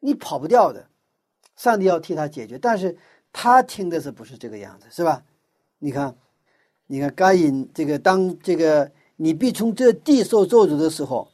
[0.00, 0.86] 你跑不掉的。
[1.58, 2.96] 上帝要替他解决，但是
[3.32, 5.22] 他听的是不是这个样子，是吧？
[5.78, 6.14] 你看，
[6.86, 11.28] 你看该隐这个当这个你必从这地受咒诅的时候，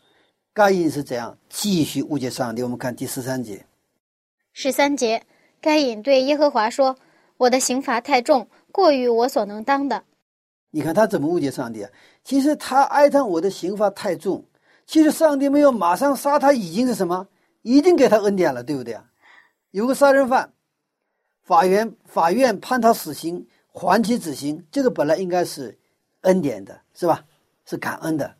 [0.52, 2.62] 该隐是怎样继续误解上帝？
[2.62, 3.64] 我们看第十三节，
[4.52, 5.22] 十三节，
[5.60, 6.96] 该隐对耶和华说
[7.36, 10.02] ：“我的刑罚太重，过于我所能当的。
[10.70, 11.90] 你看他怎么误解上帝啊？
[12.24, 14.42] 其实他哀叹我的刑罚太重，
[14.86, 17.28] 其实上帝没有马上杀他，已经是什么？
[17.62, 19.04] 已经给他恩典了，对不对啊？
[19.74, 20.52] 有个杀人犯，
[21.42, 25.76] 法院法院判他死刑，缓期执行，这个本来应该是
[26.20, 27.26] 恩典的，是吧？
[27.64, 28.36] 是感恩的。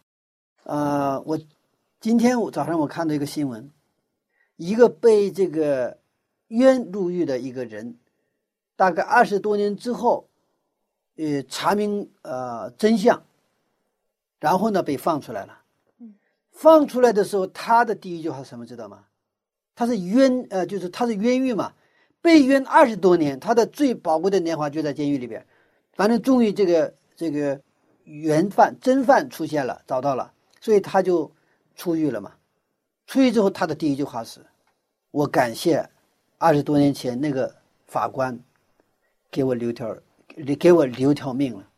[0.63, 1.37] 呃，我
[1.99, 3.69] 今天我早上我看到一个新闻，
[4.55, 5.99] 一个被这个
[6.47, 7.99] 冤入狱的一个人，
[8.77, 10.29] 大概二十多年之后，
[11.17, 13.21] 呃，查明呃真相，
[14.39, 15.63] 然后呢被放出来了。
[16.53, 18.65] 放出来的时候，他的第一句话是什么？
[18.65, 19.07] 知道吗？
[19.75, 21.73] 他是冤，呃，就是他是冤狱嘛，
[22.21, 25.45] 被冤二十多年，他的最宝贵的年华就在监狱里边。
[25.95, 27.61] 反正终于这个这个
[28.05, 31.31] 原犯真犯出现了，找到了，所以他就
[31.77, 32.33] 出狱了嘛。
[33.07, 34.41] 出狱之后，他的第一句话是
[35.13, 35.89] ：“我感谢
[36.39, 37.55] 二十多年前那个
[37.87, 38.39] 法官
[39.31, 39.97] 给我留条
[40.59, 41.69] 给我留条命了。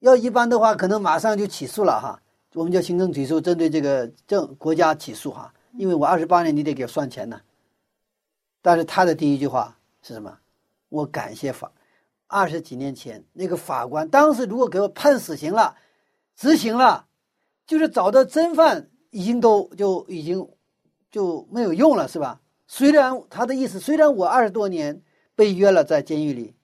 [0.00, 2.20] 要一般的话，可能马上就起诉了哈。
[2.54, 5.52] 我们叫行政起诉，针对这个政国家起诉哈。
[5.76, 7.40] 因为我二十八年，你得给我算钱呢。
[8.60, 10.38] 但是他的第一句话是什么？
[10.88, 11.72] 我感谢法。
[12.26, 15.76] 二十几年前那个法官，当时如果给我判死刑了，
[16.34, 17.06] 执行了，
[17.66, 20.48] 就是找到真犯，已经都就已经
[21.10, 22.40] 就没有用了，是吧？
[22.66, 25.02] 虽然他的意思，虽然我二十多年
[25.34, 26.54] 被约了在监狱里，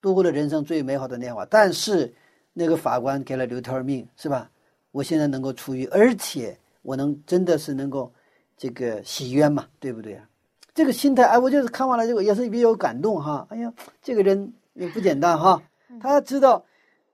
[0.00, 2.14] 度过了人生最美好的年华，但是
[2.54, 4.50] 那个法官给了留条命，是吧？
[4.90, 8.10] 我现在能够出狱，而且我能真的是能够
[8.58, 10.28] 这个洗冤嘛，对不对啊？
[10.74, 13.46] 这个心态，哎，我就是看完了这个也是比较感动哈。
[13.50, 15.62] 哎呀，这个人也不简单哈，
[16.00, 16.64] 他知道，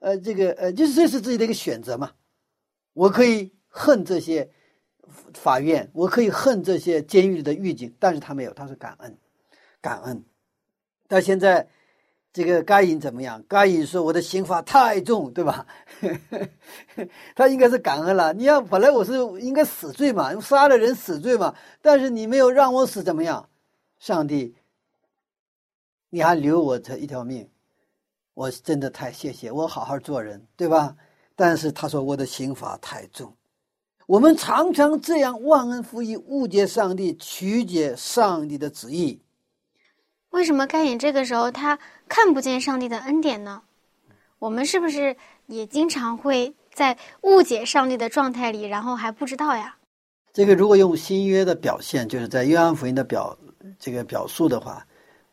[0.01, 2.11] 呃，这个呃，就是这是自己的一个选择嘛。
[2.93, 4.51] 我可以恨这些
[5.33, 9.17] 法院，我可以恨这些监狱里的狱警，但是他没有，他是感恩，
[9.81, 10.25] 感恩。
[11.07, 11.69] 但现在
[12.35, 13.41] 这个该隐怎么样？
[13.47, 15.65] 该隐说我的刑罚太重，对吧？
[17.37, 18.33] 他应该是感恩了。
[18.33, 23.49] 你要本来我是应该死罪嘛，杀了人死罪嘛，但是你没有让我死，怎么样？
[24.01, 24.57] 上帝，
[26.11, 27.49] 你还留我这一条命，
[28.35, 30.97] 我真的太谢谢，我好好做人，对吧？
[31.37, 33.33] 但是他说我的刑罚太重，
[34.07, 39.21] 我们常常这样忘恩负义，误解上帝，曲解上帝的旨意。
[40.35, 41.79] 为什么该隐这个时候他
[42.09, 43.63] 看不见上帝的恩典呢？
[44.41, 45.17] 我们是不是
[45.47, 49.77] 也经常会在误解上帝的状态里，然后还不知道呀？
[50.33, 53.39] 这个如果用新约的表现，就是在约翰福音的表
[53.79, 54.85] 这个表述的话，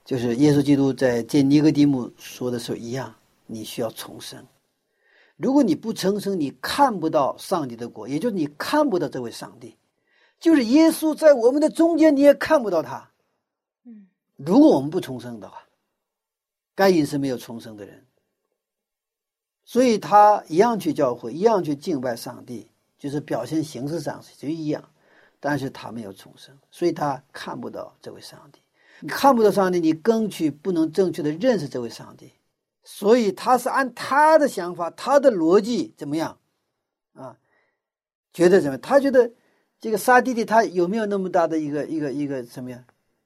[0.06, 3.12] 就是耶稣基督在见尼哥底母说的时候一样，
[3.48, 4.46] 你需要重生。
[5.36, 9.76] 如果你不重生，你看不到上帝的国，也就是你看不到这位上帝，
[10.40, 13.10] 就是耶稣在我们的中间，你也看不到他。
[14.46, 15.62] 如果我们不重生的话，
[16.76, 18.06] 该隐是没有重生的人，
[19.64, 24.84] 所以他一样去教会，一样去敬拜上帝，就是表现形式上是就一样，
[25.40, 28.60] 但是他没有重生，所以他看不到这位上帝。
[29.02, 32.32] 你看不到上帝，你更去不能正确的认识这位上帝，
[32.84, 36.38] 所以他是按他的想法、他的逻辑怎么样
[37.14, 37.38] 啊？
[38.32, 38.82] 觉得怎么样？
[38.82, 39.32] 他觉得
[39.80, 42.84] 这个杀弟弟他有没有那么大的一个一个一个什么样？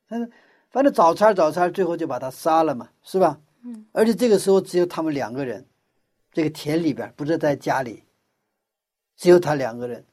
[0.07, 0.27] 他说
[0.75, 3.39] 反正早餐，早餐，最后就把他杀了嘛，是吧？
[3.63, 3.85] 嗯。
[3.93, 5.65] 而且这个时候只有他们两个人，
[6.33, 8.03] 这个田里边不是在家里，
[9.15, 10.03] 只有他两个人，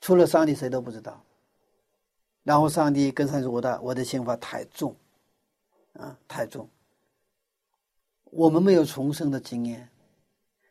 [0.00, 1.22] 除了上帝谁都不知道。
[2.42, 4.96] 然后上帝跟上帝说：“我的我的刑罚太重，
[5.92, 6.66] 啊，太重。
[8.30, 9.90] 我们没有重生的经验，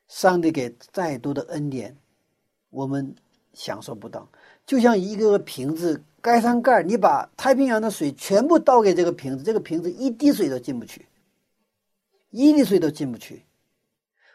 [0.08, 1.96] 上帝给再多的恩典，
[2.72, 3.16] 我们
[3.54, 4.28] 享受不到。
[4.66, 11.08] 就像一个个瓶子盖上盖儿，你把太平洋的水全部倒给这个瓶子，这个瓶子一滴水都进不去，
[12.32, 13.46] 一滴水都进不去。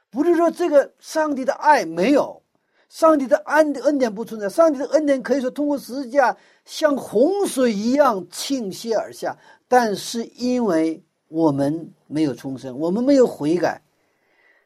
[0.09, 2.43] 不是说这个上帝的爱没有，
[2.89, 6.35] 上帝的恩恩典不存在，上帝的恩典可以说通过十字架
[6.65, 9.37] 像洪水一样倾泻而下，
[9.69, 13.83] 但是因为我们没有重生，我们没有悔改，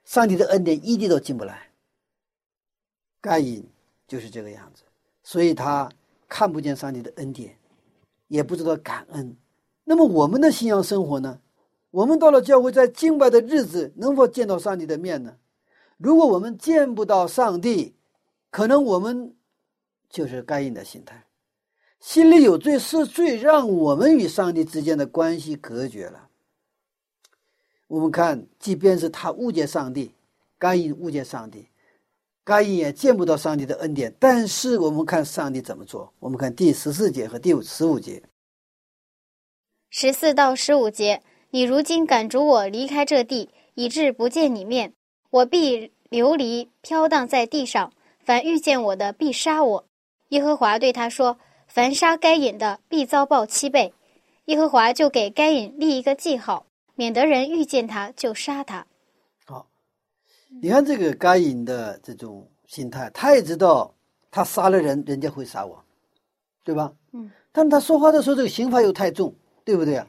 [0.05, 1.61] 上帝的恩典一滴都进不来。
[3.21, 3.69] 该隐
[4.07, 4.85] 就是这个样子，
[5.25, 5.91] 所以他
[6.29, 7.57] 看不见上帝的恩典，
[8.29, 9.37] 也不知道感恩。
[9.85, 11.41] 那么我们的信仰生活呢？
[11.91, 15.37] 我们到了教会，在敬拜的日子，能否见到上帝的面呢？
[15.97, 17.95] 如果我们见不到上帝，
[18.51, 19.35] 可能我们
[20.11, 21.25] 就是该隐的心态，
[22.01, 26.29] 心里有罪是罪，让我们与上帝之间的关系隔绝了。
[27.87, 30.13] 我们看，即便是他误解上帝，
[30.59, 31.69] 该隐误解上帝，
[32.47, 34.15] 该隐也见不到上帝的恩典。
[34.21, 36.13] 但是我们看上帝怎么做？
[36.21, 38.23] 我们看第十四节和第五十五节。
[39.91, 44.93] 十四到十五节，你如今赶逐我离开这地，以致不见你面，
[45.31, 47.93] 我必流离飘荡在地上。
[48.25, 49.85] 凡遇见我的，必杀我。
[50.29, 53.93] 耶和华对他说：“凡杀该隐的，必遭报七倍。”
[54.47, 58.87] 耶和华就给该隐立一个记号，免得人遇见他就杀他。
[60.49, 63.95] 好，你看这个该隐的这种心态，他也知道
[64.31, 65.85] 他杀了人，人家会杀我，
[66.65, 66.93] 对吧？
[67.13, 67.31] 嗯。
[67.53, 69.35] 但他说话的时候，这个刑罚又太重，
[69.65, 70.07] 对不对啊？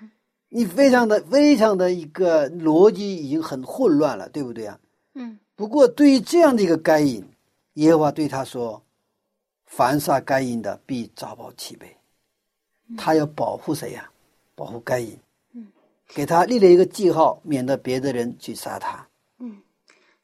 [0.52, 4.78] 你非常的、非常的一个逻辑已经很混乱了，对不对啊？
[5.14, 5.38] 嗯。
[5.54, 7.24] 不过对于这样的一个该隐，
[7.74, 8.82] 耶和华对他说
[9.66, 11.96] ：“凡杀该隐的，必遭报七倍。”
[12.96, 14.10] 他要保护谁呀？
[14.54, 15.18] 保护该隐。
[15.52, 15.66] 嗯。
[16.08, 19.06] 给他立了一个记号，免得别的人去杀他。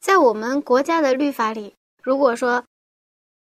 [0.06, 2.62] 在我们国家的律法里，如果说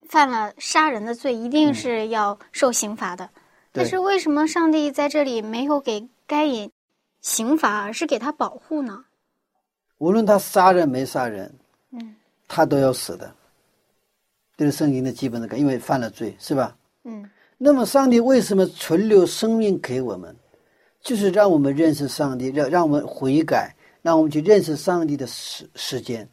[0.08, 3.28] 犯了杀人的罪，一定是要受刑罚的。
[3.72, 6.70] 但是为什么上帝在这里没有给该隐
[7.20, 9.04] 刑罚，而是给他保护呢？
[9.98, 11.52] 无论他杀人没杀人，
[11.90, 12.14] 嗯
[12.46, 13.34] 他都要死的。
[14.56, 16.76] 这是圣经的基本的概，因为犯了罪，是吧？
[17.02, 20.32] 嗯那么上帝为什么存留生命给我们？
[21.00, 26.28] 就是让我们认识上帝，让让我们悔改，让我们去认识上帝的时时间。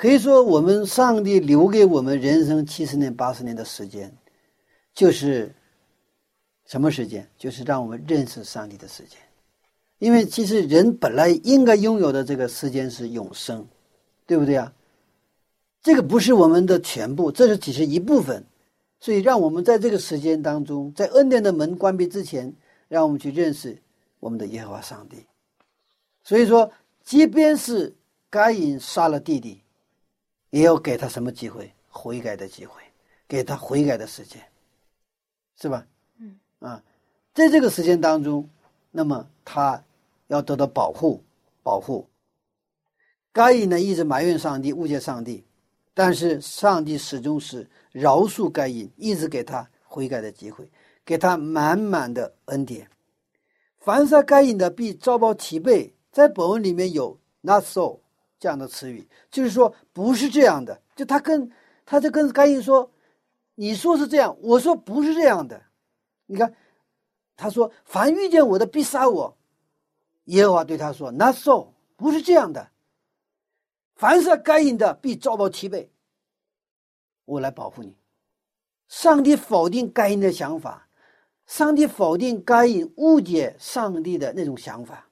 [0.00, 4.10] 可以说，我们上帝留给我们人生七十年、八十年的时间，
[4.94, 5.54] 就是
[6.64, 7.28] 什么时间？
[7.36, 9.18] 就是让我们认识上帝的时间。
[9.98, 13.68] 因为其实人本来应该拥有的这个时间是永生，
[14.24, 14.72] 对不对啊？
[15.82, 18.42] 这个不是我们的全部，这是只是一部分。
[19.00, 22.50] 所以，让我们在这个时间当中，在恩典的门关闭之前，
[22.88, 23.76] 让我们去认识
[24.18, 25.26] 我们的耶和华上帝。
[26.24, 26.72] 所以说，
[27.04, 27.94] 即便是
[28.30, 29.60] 该隐杀了弟弟，
[30.50, 31.72] 也要给他什么机会？
[31.88, 32.80] 悔改的机会，
[33.26, 34.40] 给他悔改的时间，
[35.60, 35.84] 是吧？
[36.18, 36.82] 嗯啊，
[37.34, 38.48] 在这个时间当中，
[38.92, 39.82] 那么他
[40.28, 41.20] 要得到保护，
[41.62, 42.06] 保护。
[43.32, 45.44] 该隐呢，一直埋怨上帝，误解上帝，
[45.94, 50.70] 但是上帝始终是饶恕该隐，一直给他悔改的机会，
[51.04, 52.88] 给他满满的恩典。
[53.78, 55.92] 凡杀该隐的，必遭报其背。
[56.12, 57.98] 在本文里面有 “not so”
[58.40, 60.80] 这样的词语，就是说不是这样的。
[60.96, 61.52] 就他跟
[61.84, 62.90] 他就跟该隐说
[63.54, 65.62] ：“你说是这样，我说不是这样的。”
[66.24, 66.54] 你看，
[67.36, 69.36] 他说：“凡遇见我的，必杀我。”
[70.24, 72.70] 耶和华对他说：“Not so，不是这样的。
[73.96, 75.92] 凡是该隐的，必遭报七倍。
[77.26, 77.94] 我来保护你。”
[78.88, 80.88] 上帝否定该隐的想法，
[81.46, 85.09] 上帝否定该隐误解上帝的那种想法。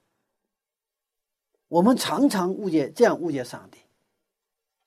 [1.69, 3.79] 我们常常误解，这样误解上帝，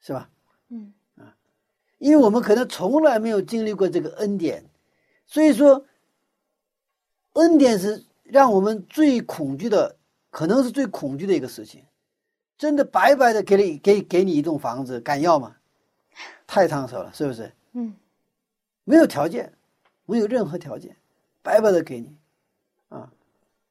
[0.02, 0.30] 是吧？
[0.70, 1.36] 嗯啊
[2.00, 4.66] 因为我们可能从来没有经历过这个恩典，
[5.28, 5.86] 所以说，
[7.34, 9.96] 恩典是让我们最恐惧的，
[10.32, 11.86] 可能是最恐惧的一个事情。
[12.58, 15.56] 真的白白的给你给给你一栋房子，敢要吗？
[16.48, 17.52] 太烫手了，是不是？
[17.74, 17.96] 嗯
[18.84, 19.54] 没有条件，
[20.06, 20.98] 没有任何条件，
[21.44, 22.18] 白白的给你，
[22.90, 23.12] 啊。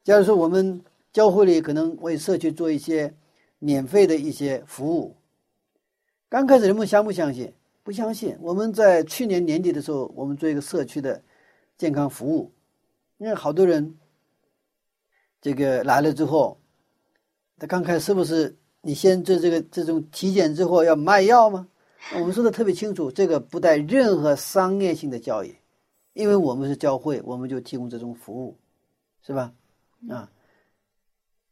[0.05, 0.83] 假如说我们
[1.13, 3.15] 教会里可能为社区做一些
[3.59, 5.17] 免费的一些服务，
[6.29, 7.53] 刚开始人们相不相信？
[7.83, 8.37] 不相信。
[8.41, 11.23] 我们在去年年底的时候，我们做一个社区的
[11.77, 12.53] 健康服务，
[13.19, 13.99] 因为好多人
[15.41, 16.61] 这个来了之后，
[17.59, 21.67] 他刚开始是不是你先做这个这种体检之后要卖药吗？
[22.15, 25.55] 我们说的特别清楚，这个不带任何商业性的交易，
[26.13, 28.57] 因为我们是教会，我们就提供这种服务，
[29.23, 29.53] 是吧？
[30.09, 30.31] 啊，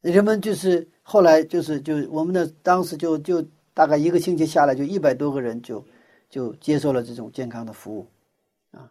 [0.01, 3.45] 人们就是后来就是就我们的当时就就
[3.75, 5.85] 大概一个星期下来，就一百多个人就
[6.31, 8.07] 就接受了这种健康的服务，
[8.73, 8.91] 啊，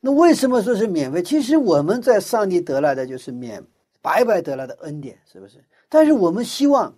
[0.00, 1.22] 那为什么说是免费？
[1.22, 3.64] 其实我们在上帝得来的就是免
[4.02, 5.62] 白白得来的恩典，是不是？
[5.88, 6.96] 但是我们希望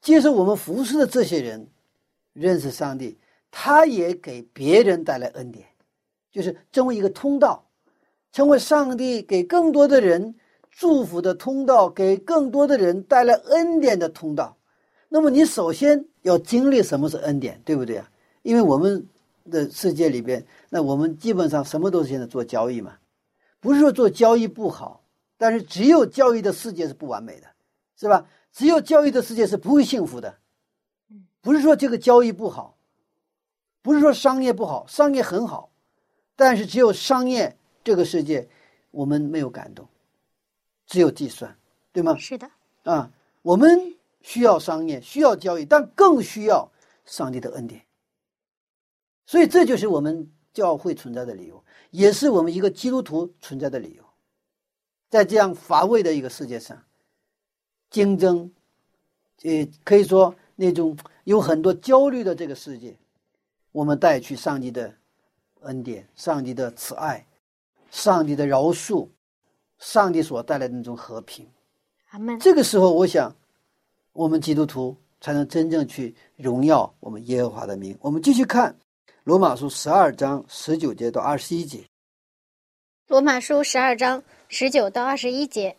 [0.00, 1.66] 接受我们服侍的这些人
[2.32, 3.18] 认识上帝，
[3.50, 5.66] 他也给别人带来恩典，
[6.30, 7.64] 就是成为一个通道，
[8.32, 10.34] 成为上帝给更多的人
[10.76, 14.58] 祝福的通道，给更多的人带来恩典的通道。
[15.08, 18.10] 那么你首先要经历什么是恩典，对不对啊？
[18.42, 19.06] 因为我们
[19.50, 22.92] 的世界里边，那我们基本上什么都是现在做交易嘛，
[23.58, 25.02] 不是说做交易不好，
[25.38, 27.46] 但是只有交易的世界是不完美的，
[27.98, 28.26] 是吧？
[28.52, 30.36] 只有交易的世界是不会幸福的，
[31.40, 32.76] 不是说这个交易不好，
[33.80, 35.70] 不是说商业不好，商业很好，
[36.36, 38.46] 但是只有商业这个世界，
[38.90, 39.88] 我们没有感动，
[40.86, 41.56] 只有计算，
[41.92, 42.16] 对吗？
[42.16, 42.50] 是的，
[42.84, 43.10] 啊，
[43.42, 46.70] 我们需要商业，需要交易，但更需要
[47.04, 47.82] 上帝的恩典。
[49.26, 54.04] 所以，这就是我们教会存在的理由，也是我们一个基督徒存在的理由。
[55.08, 56.84] 在这样乏味的一个世界上，
[57.90, 58.52] 竞争，
[59.42, 62.96] 呃，可以说那种有很多焦虑的这个世界，
[63.72, 64.94] 我们带去上帝的
[65.60, 67.26] 恩典、上帝的慈爱、
[67.90, 69.08] 上帝的饶恕、
[69.78, 71.46] 上帝所带来的那种和平。
[72.10, 72.38] 阿门。
[72.38, 73.34] 这个时候，我想，
[74.12, 77.96] 我们基督徒才能真正去荣耀我们耶和华的名。
[78.00, 78.76] 我们继续看
[79.24, 81.84] 罗马书十二章十九节到二十一节。
[83.08, 85.76] 罗马书十二章十九到二十一节，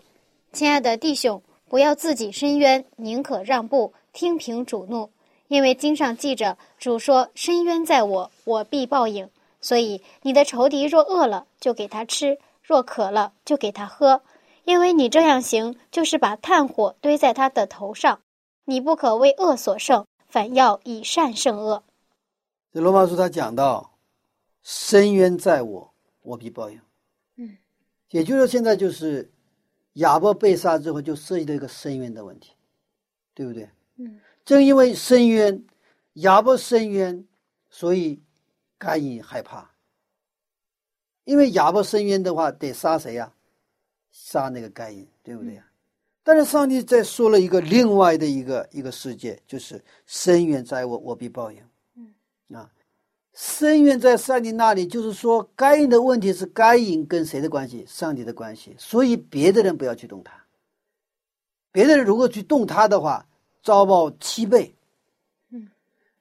[0.54, 5.10] 亲爱的弟兄，不要自己伸冤，宁可让步，听凭主怒。
[5.48, 9.30] 因为经上记着，主说：“伸冤在我，我必报应。”
[9.62, 12.36] 所以你的仇敌若饿了，就给他吃；
[12.68, 14.22] 若渴了，就给他喝。
[14.66, 18.20] 因为你这样行，就是把炭火堆在他的头上。
[18.66, 21.86] 你不可为恶所胜，反要以善胜恶。
[22.74, 23.98] 这罗马书他讲到
[24.62, 26.78] ：“深渊在我，我必报应。”
[27.38, 27.58] 嗯，
[28.10, 29.32] 也就是说，现在就是
[29.94, 32.52] 亚伯被杀之后，就涉及到一个深渊的问题，
[33.34, 33.70] 对不对？
[33.96, 35.66] 嗯，正因为深渊，
[36.16, 37.26] 亚伯深渊，
[37.70, 38.22] 所以
[38.78, 39.72] 该隐害怕。
[41.28, 43.30] 因为亚伯伸冤的话，得杀谁呀、
[44.14, 45.64] 杀那个该隐，对不对呀？
[46.24, 51.62] 但是上帝在说了一个另外的一个一个世界，就是深渊在我，我必报应。
[51.96, 52.72] 嗯，啊，
[53.34, 57.86] 深渊在上帝那里，就是说该隐的问题是该隐跟谁的关系？
[57.86, 58.74] 上帝的关系。
[58.80, 60.32] 所以别的人不要去动他，
[61.74, 63.28] 别的人如果去动他的话，
[63.62, 64.74] 遭报七倍。
[65.50, 65.68] 嗯，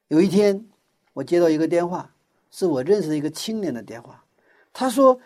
[0.09, 0.67] 有一天
[1.13, 2.13] 我接到一个电话，
[2.51, 4.25] 是我认识的一个青年的电话，
[4.79, 5.18] 他说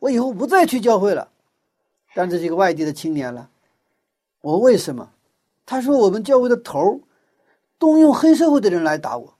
[0.00, 1.28] 我以后不再去教会了，
[2.12, 3.48] 但这是一个外地的青年了。
[4.40, 5.12] 我为什么？
[5.64, 7.00] 他说我们教会的头儿
[7.78, 9.38] 动用黑社会的人来打我。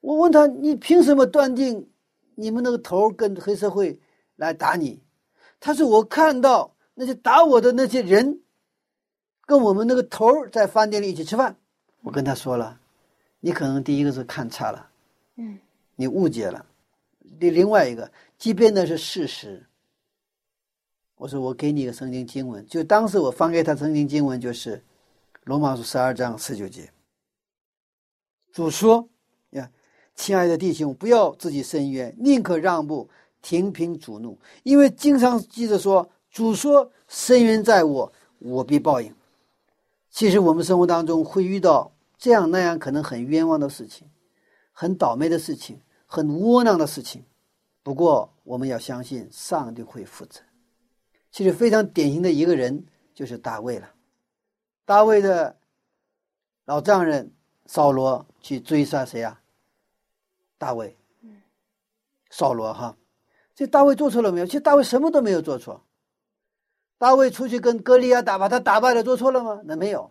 [0.00, 1.90] 我问他，你凭什么断定
[2.36, 4.00] 你们那个头儿跟黑社会
[4.36, 5.02] 来打你？
[5.60, 8.40] 他说我看到那些打我的那些人，
[9.44, 11.54] 跟我们那个头儿在饭店里一起吃饭。
[12.00, 12.80] 我跟他说了，
[13.40, 14.88] 你可能第一个是看差了，
[15.36, 15.58] 嗯，
[15.96, 16.64] 你误解了。
[17.38, 19.66] 另另外一个，即便那是事实，
[21.16, 24.82] 我说我给你一个圣经经文，就当时我翻给他圣经经文就是
[25.44, 26.90] 罗马书十二章十九节。
[28.52, 29.08] 主说
[29.50, 29.70] ：“呀，
[30.14, 33.08] 亲爱的弟兄，不要自己伸冤，宁可让步，
[33.40, 39.14] 停平主怒，因为经常记着说，主说：伸冤在我，我必报应。
[40.10, 44.08] 其实我们生活当中会遇到这样那样可能很冤枉的事情，
[44.72, 45.78] 很倒霉的事情，
[46.08, 47.22] 很窝囊的事情。
[47.84, 50.40] 不过我们要相信上帝会负责。
[51.30, 52.84] 其实非常典型的一个人
[53.14, 53.88] 就是大卫了。
[54.84, 55.56] 大卫的
[56.64, 57.30] 老丈人
[57.66, 59.40] 扫罗去追杀谁啊？
[60.56, 60.96] 大卫，
[62.30, 62.96] 扫罗哈。
[63.54, 64.46] 这大卫做错了没有？
[64.46, 65.84] 其实大卫什么都没有做错。
[66.96, 69.60] 大卫出去跟歌利亚打，把他打败了，做错了吗？
[69.64, 70.10] 那没有，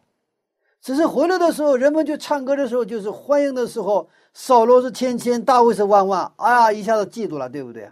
[0.88, 7.92] 只是回来的时候，人们就唱歌的时候，就是欢迎的时候，扫罗是千千，大卫是万万，哎呀，一下子嫉妒了，对不对？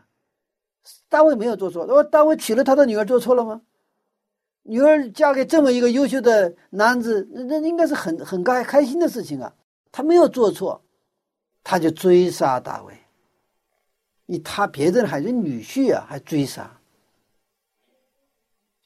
[1.09, 3.61] 大卫没有做错，那么大卫娶了他的女儿，做错了吗？
[4.63, 9.53] 女儿嫁给这么一个优秀的男子，那那应该是很很开开心的事情啊。
[9.91, 10.81] 他没有做错，
[11.65, 12.97] 他就追杀大卫。
[14.25, 16.79] 你他别人还是女婿啊，还追杀。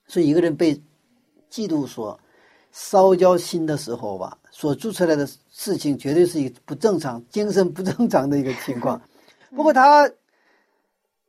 [0.07, 0.73] 所以一个人被
[1.51, 2.19] 嫉妒所
[2.81, 8.99] 烧焦心的时候吧，所做出来的事情绝对是一个不正常、精神不正常的一个情况。
[9.53, 10.09] 不过他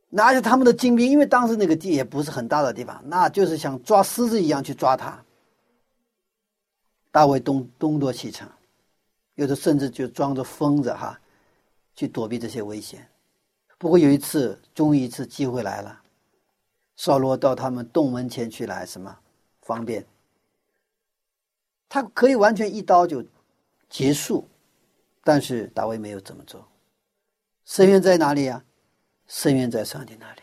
[0.09, 5.21] 拿着他们的精兵，因为当时那个地也不是很大的地方，那就是像抓狮子一样去抓他。
[7.11, 8.49] 大卫东东躲西藏，
[9.35, 11.19] 有的甚至就装着疯子哈，
[11.95, 13.05] 去躲避这些危险。
[13.77, 16.01] 不过有一次，终于一次机会来了，
[16.95, 19.17] 扫罗到他们洞门前去来，什么
[19.61, 20.05] 方便？
[21.93, 23.21] 他可以完全一刀就
[23.89, 24.47] 结束，
[25.25, 26.65] 但是大卫没有这么做。
[27.65, 28.63] 深渊在哪里呀？
[29.27, 30.41] 深渊在上帝那里。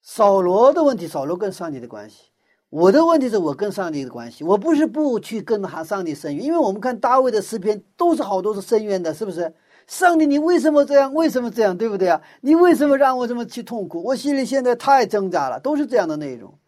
[0.00, 2.30] 扫罗的问题，扫罗跟上帝的关系；
[2.70, 4.42] 我的问题是我跟上帝的关系。
[4.44, 9.54] 我不是不去跟哈上帝深渊，因为我们看大卫的诗篇都是好多是深渊的，是不是？
[9.86, 11.12] 上帝，你为什么这样？
[11.12, 11.76] 为什么这样？
[11.76, 12.22] 对不对啊？
[12.40, 14.02] 你为什么让我这么去痛苦？
[14.02, 16.58] 我心里现在太挣扎了，都是这样的内容。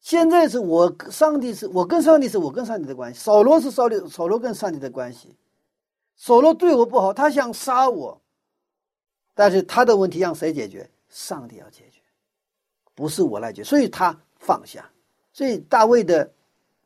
[0.00, 5.36] 现在是我上帝是我跟上帝是我跟上帝的关系，扫罗是扫罗扫罗跟上帝的关系。
[6.16, 8.20] 扫罗对我不好，他想杀我，
[9.34, 10.90] 但是他的问题让谁解决？
[11.08, 12.00] 上帝要解决。
[12.94, 14.90] 不是我来解决，所以他放下。
[15.32, 16.30] 所以大卫的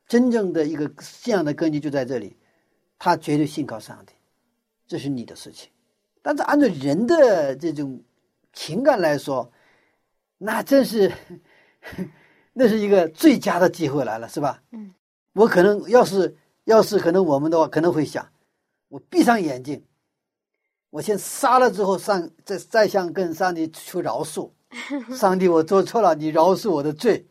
[0.07, 2.37] 真正的一个信仰的根基就在这里，
[2.99, 4.13] 他绝对信靠上帝，
[4.87, 5.71] 这是你的事情。
[6.23, 8.01] 但是按照人的这种
[8.53, 9.51] 情感来说，
[10.39, 11.13] 那真是
[12.55, 14.63] 那是一个最佳的机会来了，是吧？
[14.71, 14.95] 嗯，
[15.35, 16.35] 我可能要是
[16.65, 18.27] 要是可能我们的话，可能会想，
[18.89, 19.85] 我闭上眼睛，
[20.91, 24.51] 我先杀了之后，上再再向跟上帝求饶恕。
[25.17, 27.27] 上帝，我做错了，你饶恕我的罪。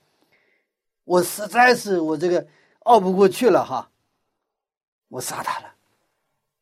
[1.04, 2.48] 我实在是我这个
[2.80, 3.92] 熬不过去了哈，
[5.10, 5.74] 我杀他了。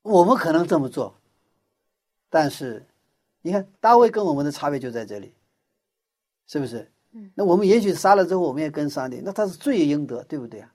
[0.01, 1.16] 我们可能这么做，
[2.30, 2.84] 但是
[3.41, 5.36] 你看大卫跟我们的差别就在这里，
[6.47, 6.91] 是不是？
[7.36, 10.74] 那我们也许杀了之后，我们也跟上帝，那他是罪有应得，对不对啊？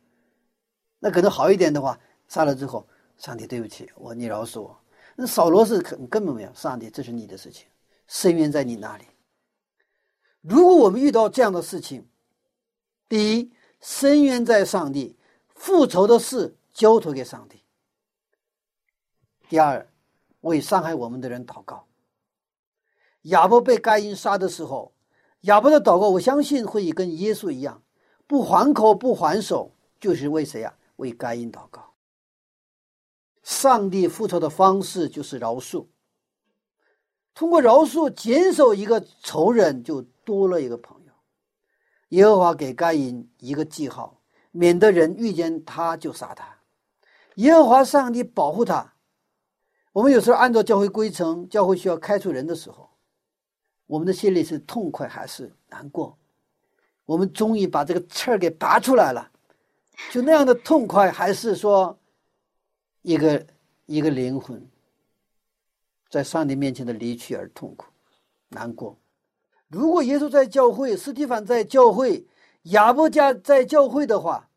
[0.99, 4.79] 那可能好一点的话，杀了之后，上帝对不起我，你饶恕我。
[5.15, 7.67] 那扫罗是根根本没有，上帝，这是你的事情，
[8.07, 9.05] 深渊在你那里。
[10.43, 12.07] 如果我们遇到这样的事情，
[13.09, 15.17] 第一，深渊在上帝，
[15.55, 17.57] 复仇的事交托给上帝；
[19.49, 19.89] 第二，
[20.43, 21.87] 为伤害我们的人祷告。
[23.23, 24.93] 亚伯被该隐杀的时候，
[25.47, 27.83] 亚伯的祷告，我相信会跟耶稣一样，
[28.29, 30.73] 不还口不还手，就是为谁呀？
[30.97, 31.95] 为该隐祷告。
[33.43, 35.87] 上帝复仇的方式就是饶恕，
[37.35, 40.05] 通过饶恕减少一个仇人就。
[40.27, 41.13] 多了一个朋友，
[42.09, 44.21] 耶和华给该隐一个记号，
[44.51, 46.59] 免得人遇见他就杀他。
[47.37, 48.95] 耶和华上帝保护他。
[49.93, 52.91] 我们有时候按照教会规程，教会需要开除人的时候，
[53.87, 56.17] 我们的心里是痛快还是难过？
[57.05, 59.31] 我们终于把这个刺儿给拔出来了，
[60.11, 61.97] 就那样的痛快，还是说
[63.03, 63.47] 一个
[63.87, 64.69] 一个灵魂
[66.11, 67.87] 在上帝面前的离去而痛苦、
[68.49, 68.99] 难过？
[69.69, 72.27] 如果耶稣在教会，斯蒂凡在教会，
[72.63, 74.49] 亚伯家在教会的话，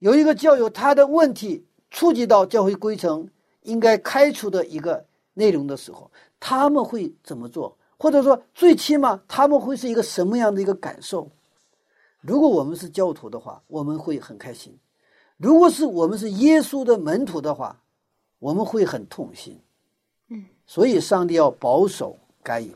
[0.00, 3.28] 有一个教友他的问题触及到教会规程
[3.62, 7.78] 应该开除的一个内容的时候，他们会怎么做？
[8.02, 11.30] 或者说，最起码他们会是一个什么样的一个感受？
[12.20, 14.72] 如果我们是教徒的话，我们会很开心；
[15.36, 17.80] 如果是我们是耶稣的门徒的话，
[18.40, 19.56] 我们会很痛心。
[20.30, 22.74] 嗯，所以上帝要保守该隐。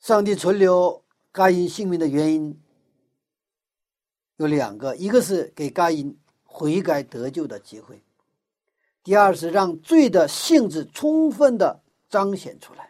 [0.00, 1.02] 上帝存留
[1.32, 2.60] 该隐性命的原因
[4.36, 7.96] 有两个：一个是给该隐悔改得救的机会；
[9.02, 11.80] 第二是让罪的性质充分的
[12.10, 12.87] 彰显出来，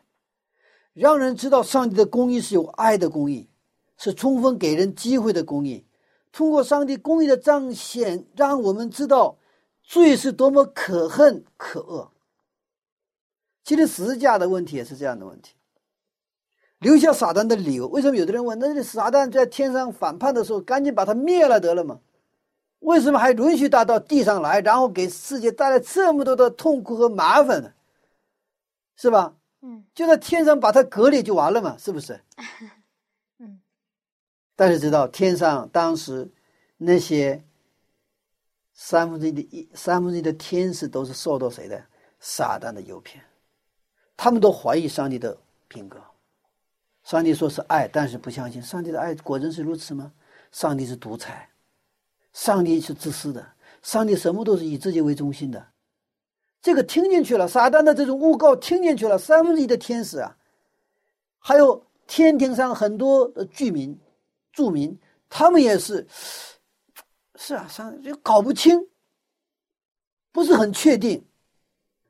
[0.98, 3.48] 让人知道上帝的公义是有爱的公义，
[3.96, 5.86] 是充分给人机会的公义。
[6.32, 9.38] 通过上帝公义的彰显，让我们知道
[9.82, 12.10] 罪是多么可恨可恶。
[13.64, 15.54] 其实十字架的问题也是这样的问题。
[16.80, 18.58] 留下撒旦的理由，为什么有的人问？
[18.58, 22.00] 那撒旦在天上反叛的时候，赶紧把他灭了得了吗？
[22.80, 27.72] 为什么还允许他到地上来，然后给世界带来这么多的痛苦和麻烦呢？
[28.96, 29.34] 是吧？
[29.68, 32.18] 嗯，就在天上把它隔离就完了嘛，是不是？
[33.36, 33.60] 嗯。
[34.56, 36.26] 但是知道天上当时
[36.78, 37.44] 那些
[38.72, 41.84] 三分之一的一三分之一的天使都是受到谁的
[42.18, 43.22] 撒旦的诱骗，
[44.16, 45.36] 他们都怀疑上帝的
[45.68, 46.02] 品格。
[47.04, 50.12] 上帝说是爱，但是不相信上帝的爱果真是如此吗？
[50.50, 51.50] 上帝是独裁，
[52.32, 53.46] 上帝是自私的，
[53.82, 55.66] 上帝什么都是以自己为中心的。
[56.60, 60.36] 这个听进去了，撒旦的这种诬告听进去了，三分之一的天使啊，
[61.38, 63.98] 还有天庭上很多的居民、
[64.52, 64.98] 住民，
[65.28, 66.06] 他们也是，
[67.36, 68.88] 是啊，上就搞不清，
[70.32, 71.24] 不是很确定，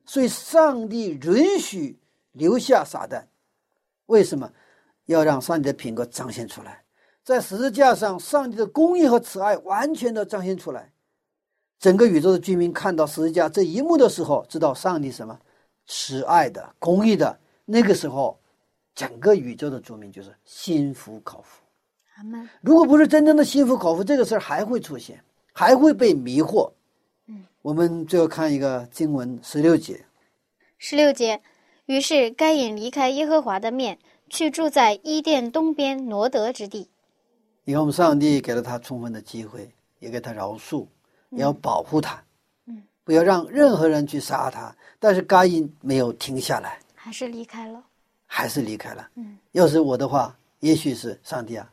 [0.06, 1.98] 所以上帝允许
[2.32, 3.24] 留下撒旦，
[4.06, 4.50] 为什么？
[5.04, 6.84] 要让上帝的品格彰显出来，
[7.24, 10.92] 在十字架上，上帝的公义和慈爱完全的彰显出来。
[11.78, 15.38] 整个宇宙的居民看到十字架这一幕的时候，知道上帝什么
[15.86, 17.38] 慈爱的、公义的。
[17.64, 18.38] 那个时候，
[18.94, 21.62] 整个宇宙的居民就是心服口服。
[22.60, 25.22] 如果不是真正的心服口服，这个事儿还会出现，
[25.52, 26.68] 还会被迷惑。
[27.26, 30.04] 嗯，我们最后看一个经文十六节，
[30.78, 31.40] 十六节，
[31.86, 36.88] 于是该隐离开耶和华的面，去住在伊甸东边挪得之地。
[37.62, 39.70] 你看，我们上帝给了他充分的机会，
[40.00, 40.88] 也给他饶恕，
[41.30, 42.22] 也要保护他，
[42.66, 44.74] 嗯，不要让任何人去杀他。
[44.98, 47.84] 但是该因没有停下来，还是离开了。
[48.26, 49.08] 还是离开了。
[49.14, 51.72] 嗯，要是我的话，也许是上帝啊，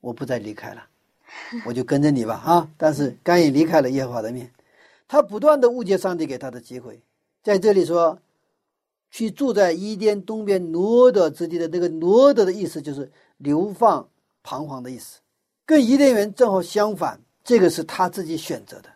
[0.00, 0.82] 我不再离开了，
[1.64, 2.68] 我就跟着你吧啊！
[2.76, 4.50] 但是该隐离开了耶和华的面，
[5.06, 7.00] 他不断的误解上帝给他的机会，
[7.42, 8.18] 在这里说，
[9.10, 14.08] 去住在伊甸东边挪得之地的那个挪得的意思就是流放
[14.42, 15.20] 彷徨的意思，
[15.64, 18.90] 跟伊甸园正好相反，这个是他自己选择的，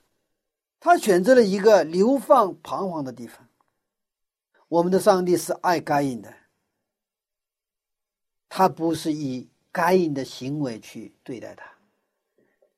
[0.78, 3.46] 他选择了一个流放彷徨的地方。
[4.68, 6.32] 我们的上帝是爱该隐的，
[8.48, 11.64] 他不是以该隐的行为去对待他。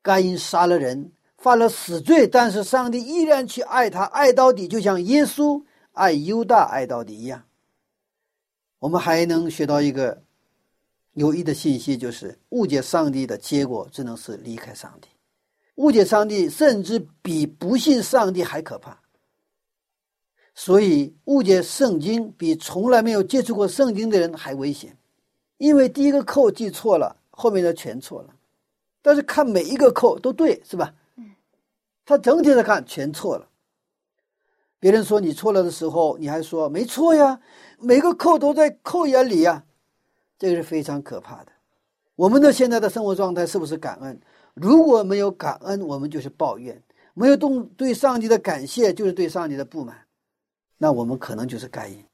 [0.02, 5.62] 该隐杀了人，犯了死罪，但是上帝依然去爱他，爱到底，就像耶稣
[5.92, 7.44] 爱犹大爱到底一样。
[8.78, 10.22] 我们还能学到一个
[11.12, 15.08] 有益的信息，就是误解上帝的结果只能是离开上帝。
[15.78, 19.00] 误解上帝，甚至比不信上帝还可怕。
[20.52, 24.96] 所以，误解圣经比从来没有接触过圣经的人还危险，
[25.56, 28.34] 因为第一个扣记错了，后面的全错了。
[29.00, 30.92] 但是看每一个扣都对，是吧？
[31.16, 31.30] 嗯。
[32.04, 33.48] 他整体的看全错了。
[34.80, 37.40] 别人说你错了的时候，你还说没错呀，
[37.78, 39.64] 每个扣都在扣眼里呀，
[40.38, 41.52] 这个是非常可怕的。
[42.16, 44.20] 我们的现在的生活状态是不是感恩？
[44.60, 46.74] 如果没有感恩，我们就是抱怨；
[47.14, 49.96] 没有动对上帝的感谢，就是对上帝的不满。
[50.76, 52.04] 那我们可能就是该隐，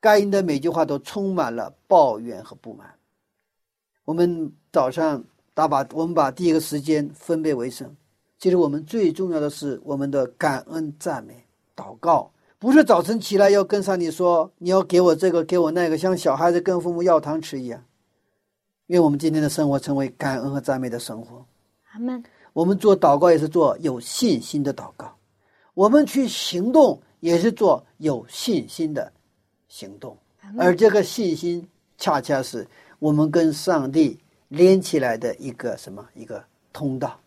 [0.00, 2.94] 该隐的每句话都充满了抱怨和不满。
[4.04, 5.24] 我们早上
[5.54, 7.94] 打把，我们把第一个时间分别为圣。
[8.38, 11.44] 其实我们最重要的是我们的感恩、赞美、
[11.74, 17.82] 祷告，不是早晨起来要跟上帝说你要给我这个，给我那个，像小孩子跟父母要糖吃一样。
[18.86, 21.44] 愿我们今天的生活成为感恩和赞美的生活。
[21.92, 22.22] 阿门。
[22.52, 25.14] 我们做祷告也是做有信心的祷告，
[25.74, 27.00] 我们去行动。
[27.20, 29.10] 也是做有信心的
[29.68, 30.16] 行动，
[30.58, 31.66] 而这个信心
[31.96, 32.64] 恰恰是
[32.98, 34.16] 我们跟上帝
[34.48, 37.18] 连起来的一个什么一个通道。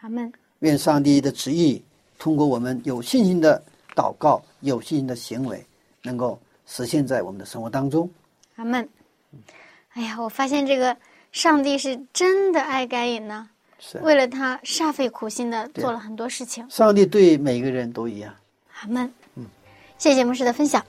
[0.00, 0.30] 阿门。
[0.60, 1.82] 愿上帝的旨意
[2.18, 3.60] 通过我们有信心的
[3.96, 5.66] 祷告、有信心的行为，
[6.02, 8.08] 能够实现在我们的生活当中。
[8.56, 8.86] 阿门。
[9.96, 10.94] 哎呀，我发现这个
[11.32, 16.68] 上帝是真的爱该隐呢，是为了他煞费苦心的做了很多事情。
[16.68, 18.34] 上帝对每个人都一样。
[18.82, 19.10] 阿门。
[19.36, 19.46] 嗯，
[19.96, 20.84] 谢谢牧师的分享。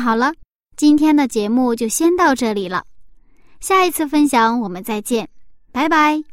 [0.00, 0.32] 好了，
[0.76, 2.84] 今天的节目就先到这里了，
[3.60, 5.28] 下一次分享我们再见，
[5.70, 6.29] 拜拜。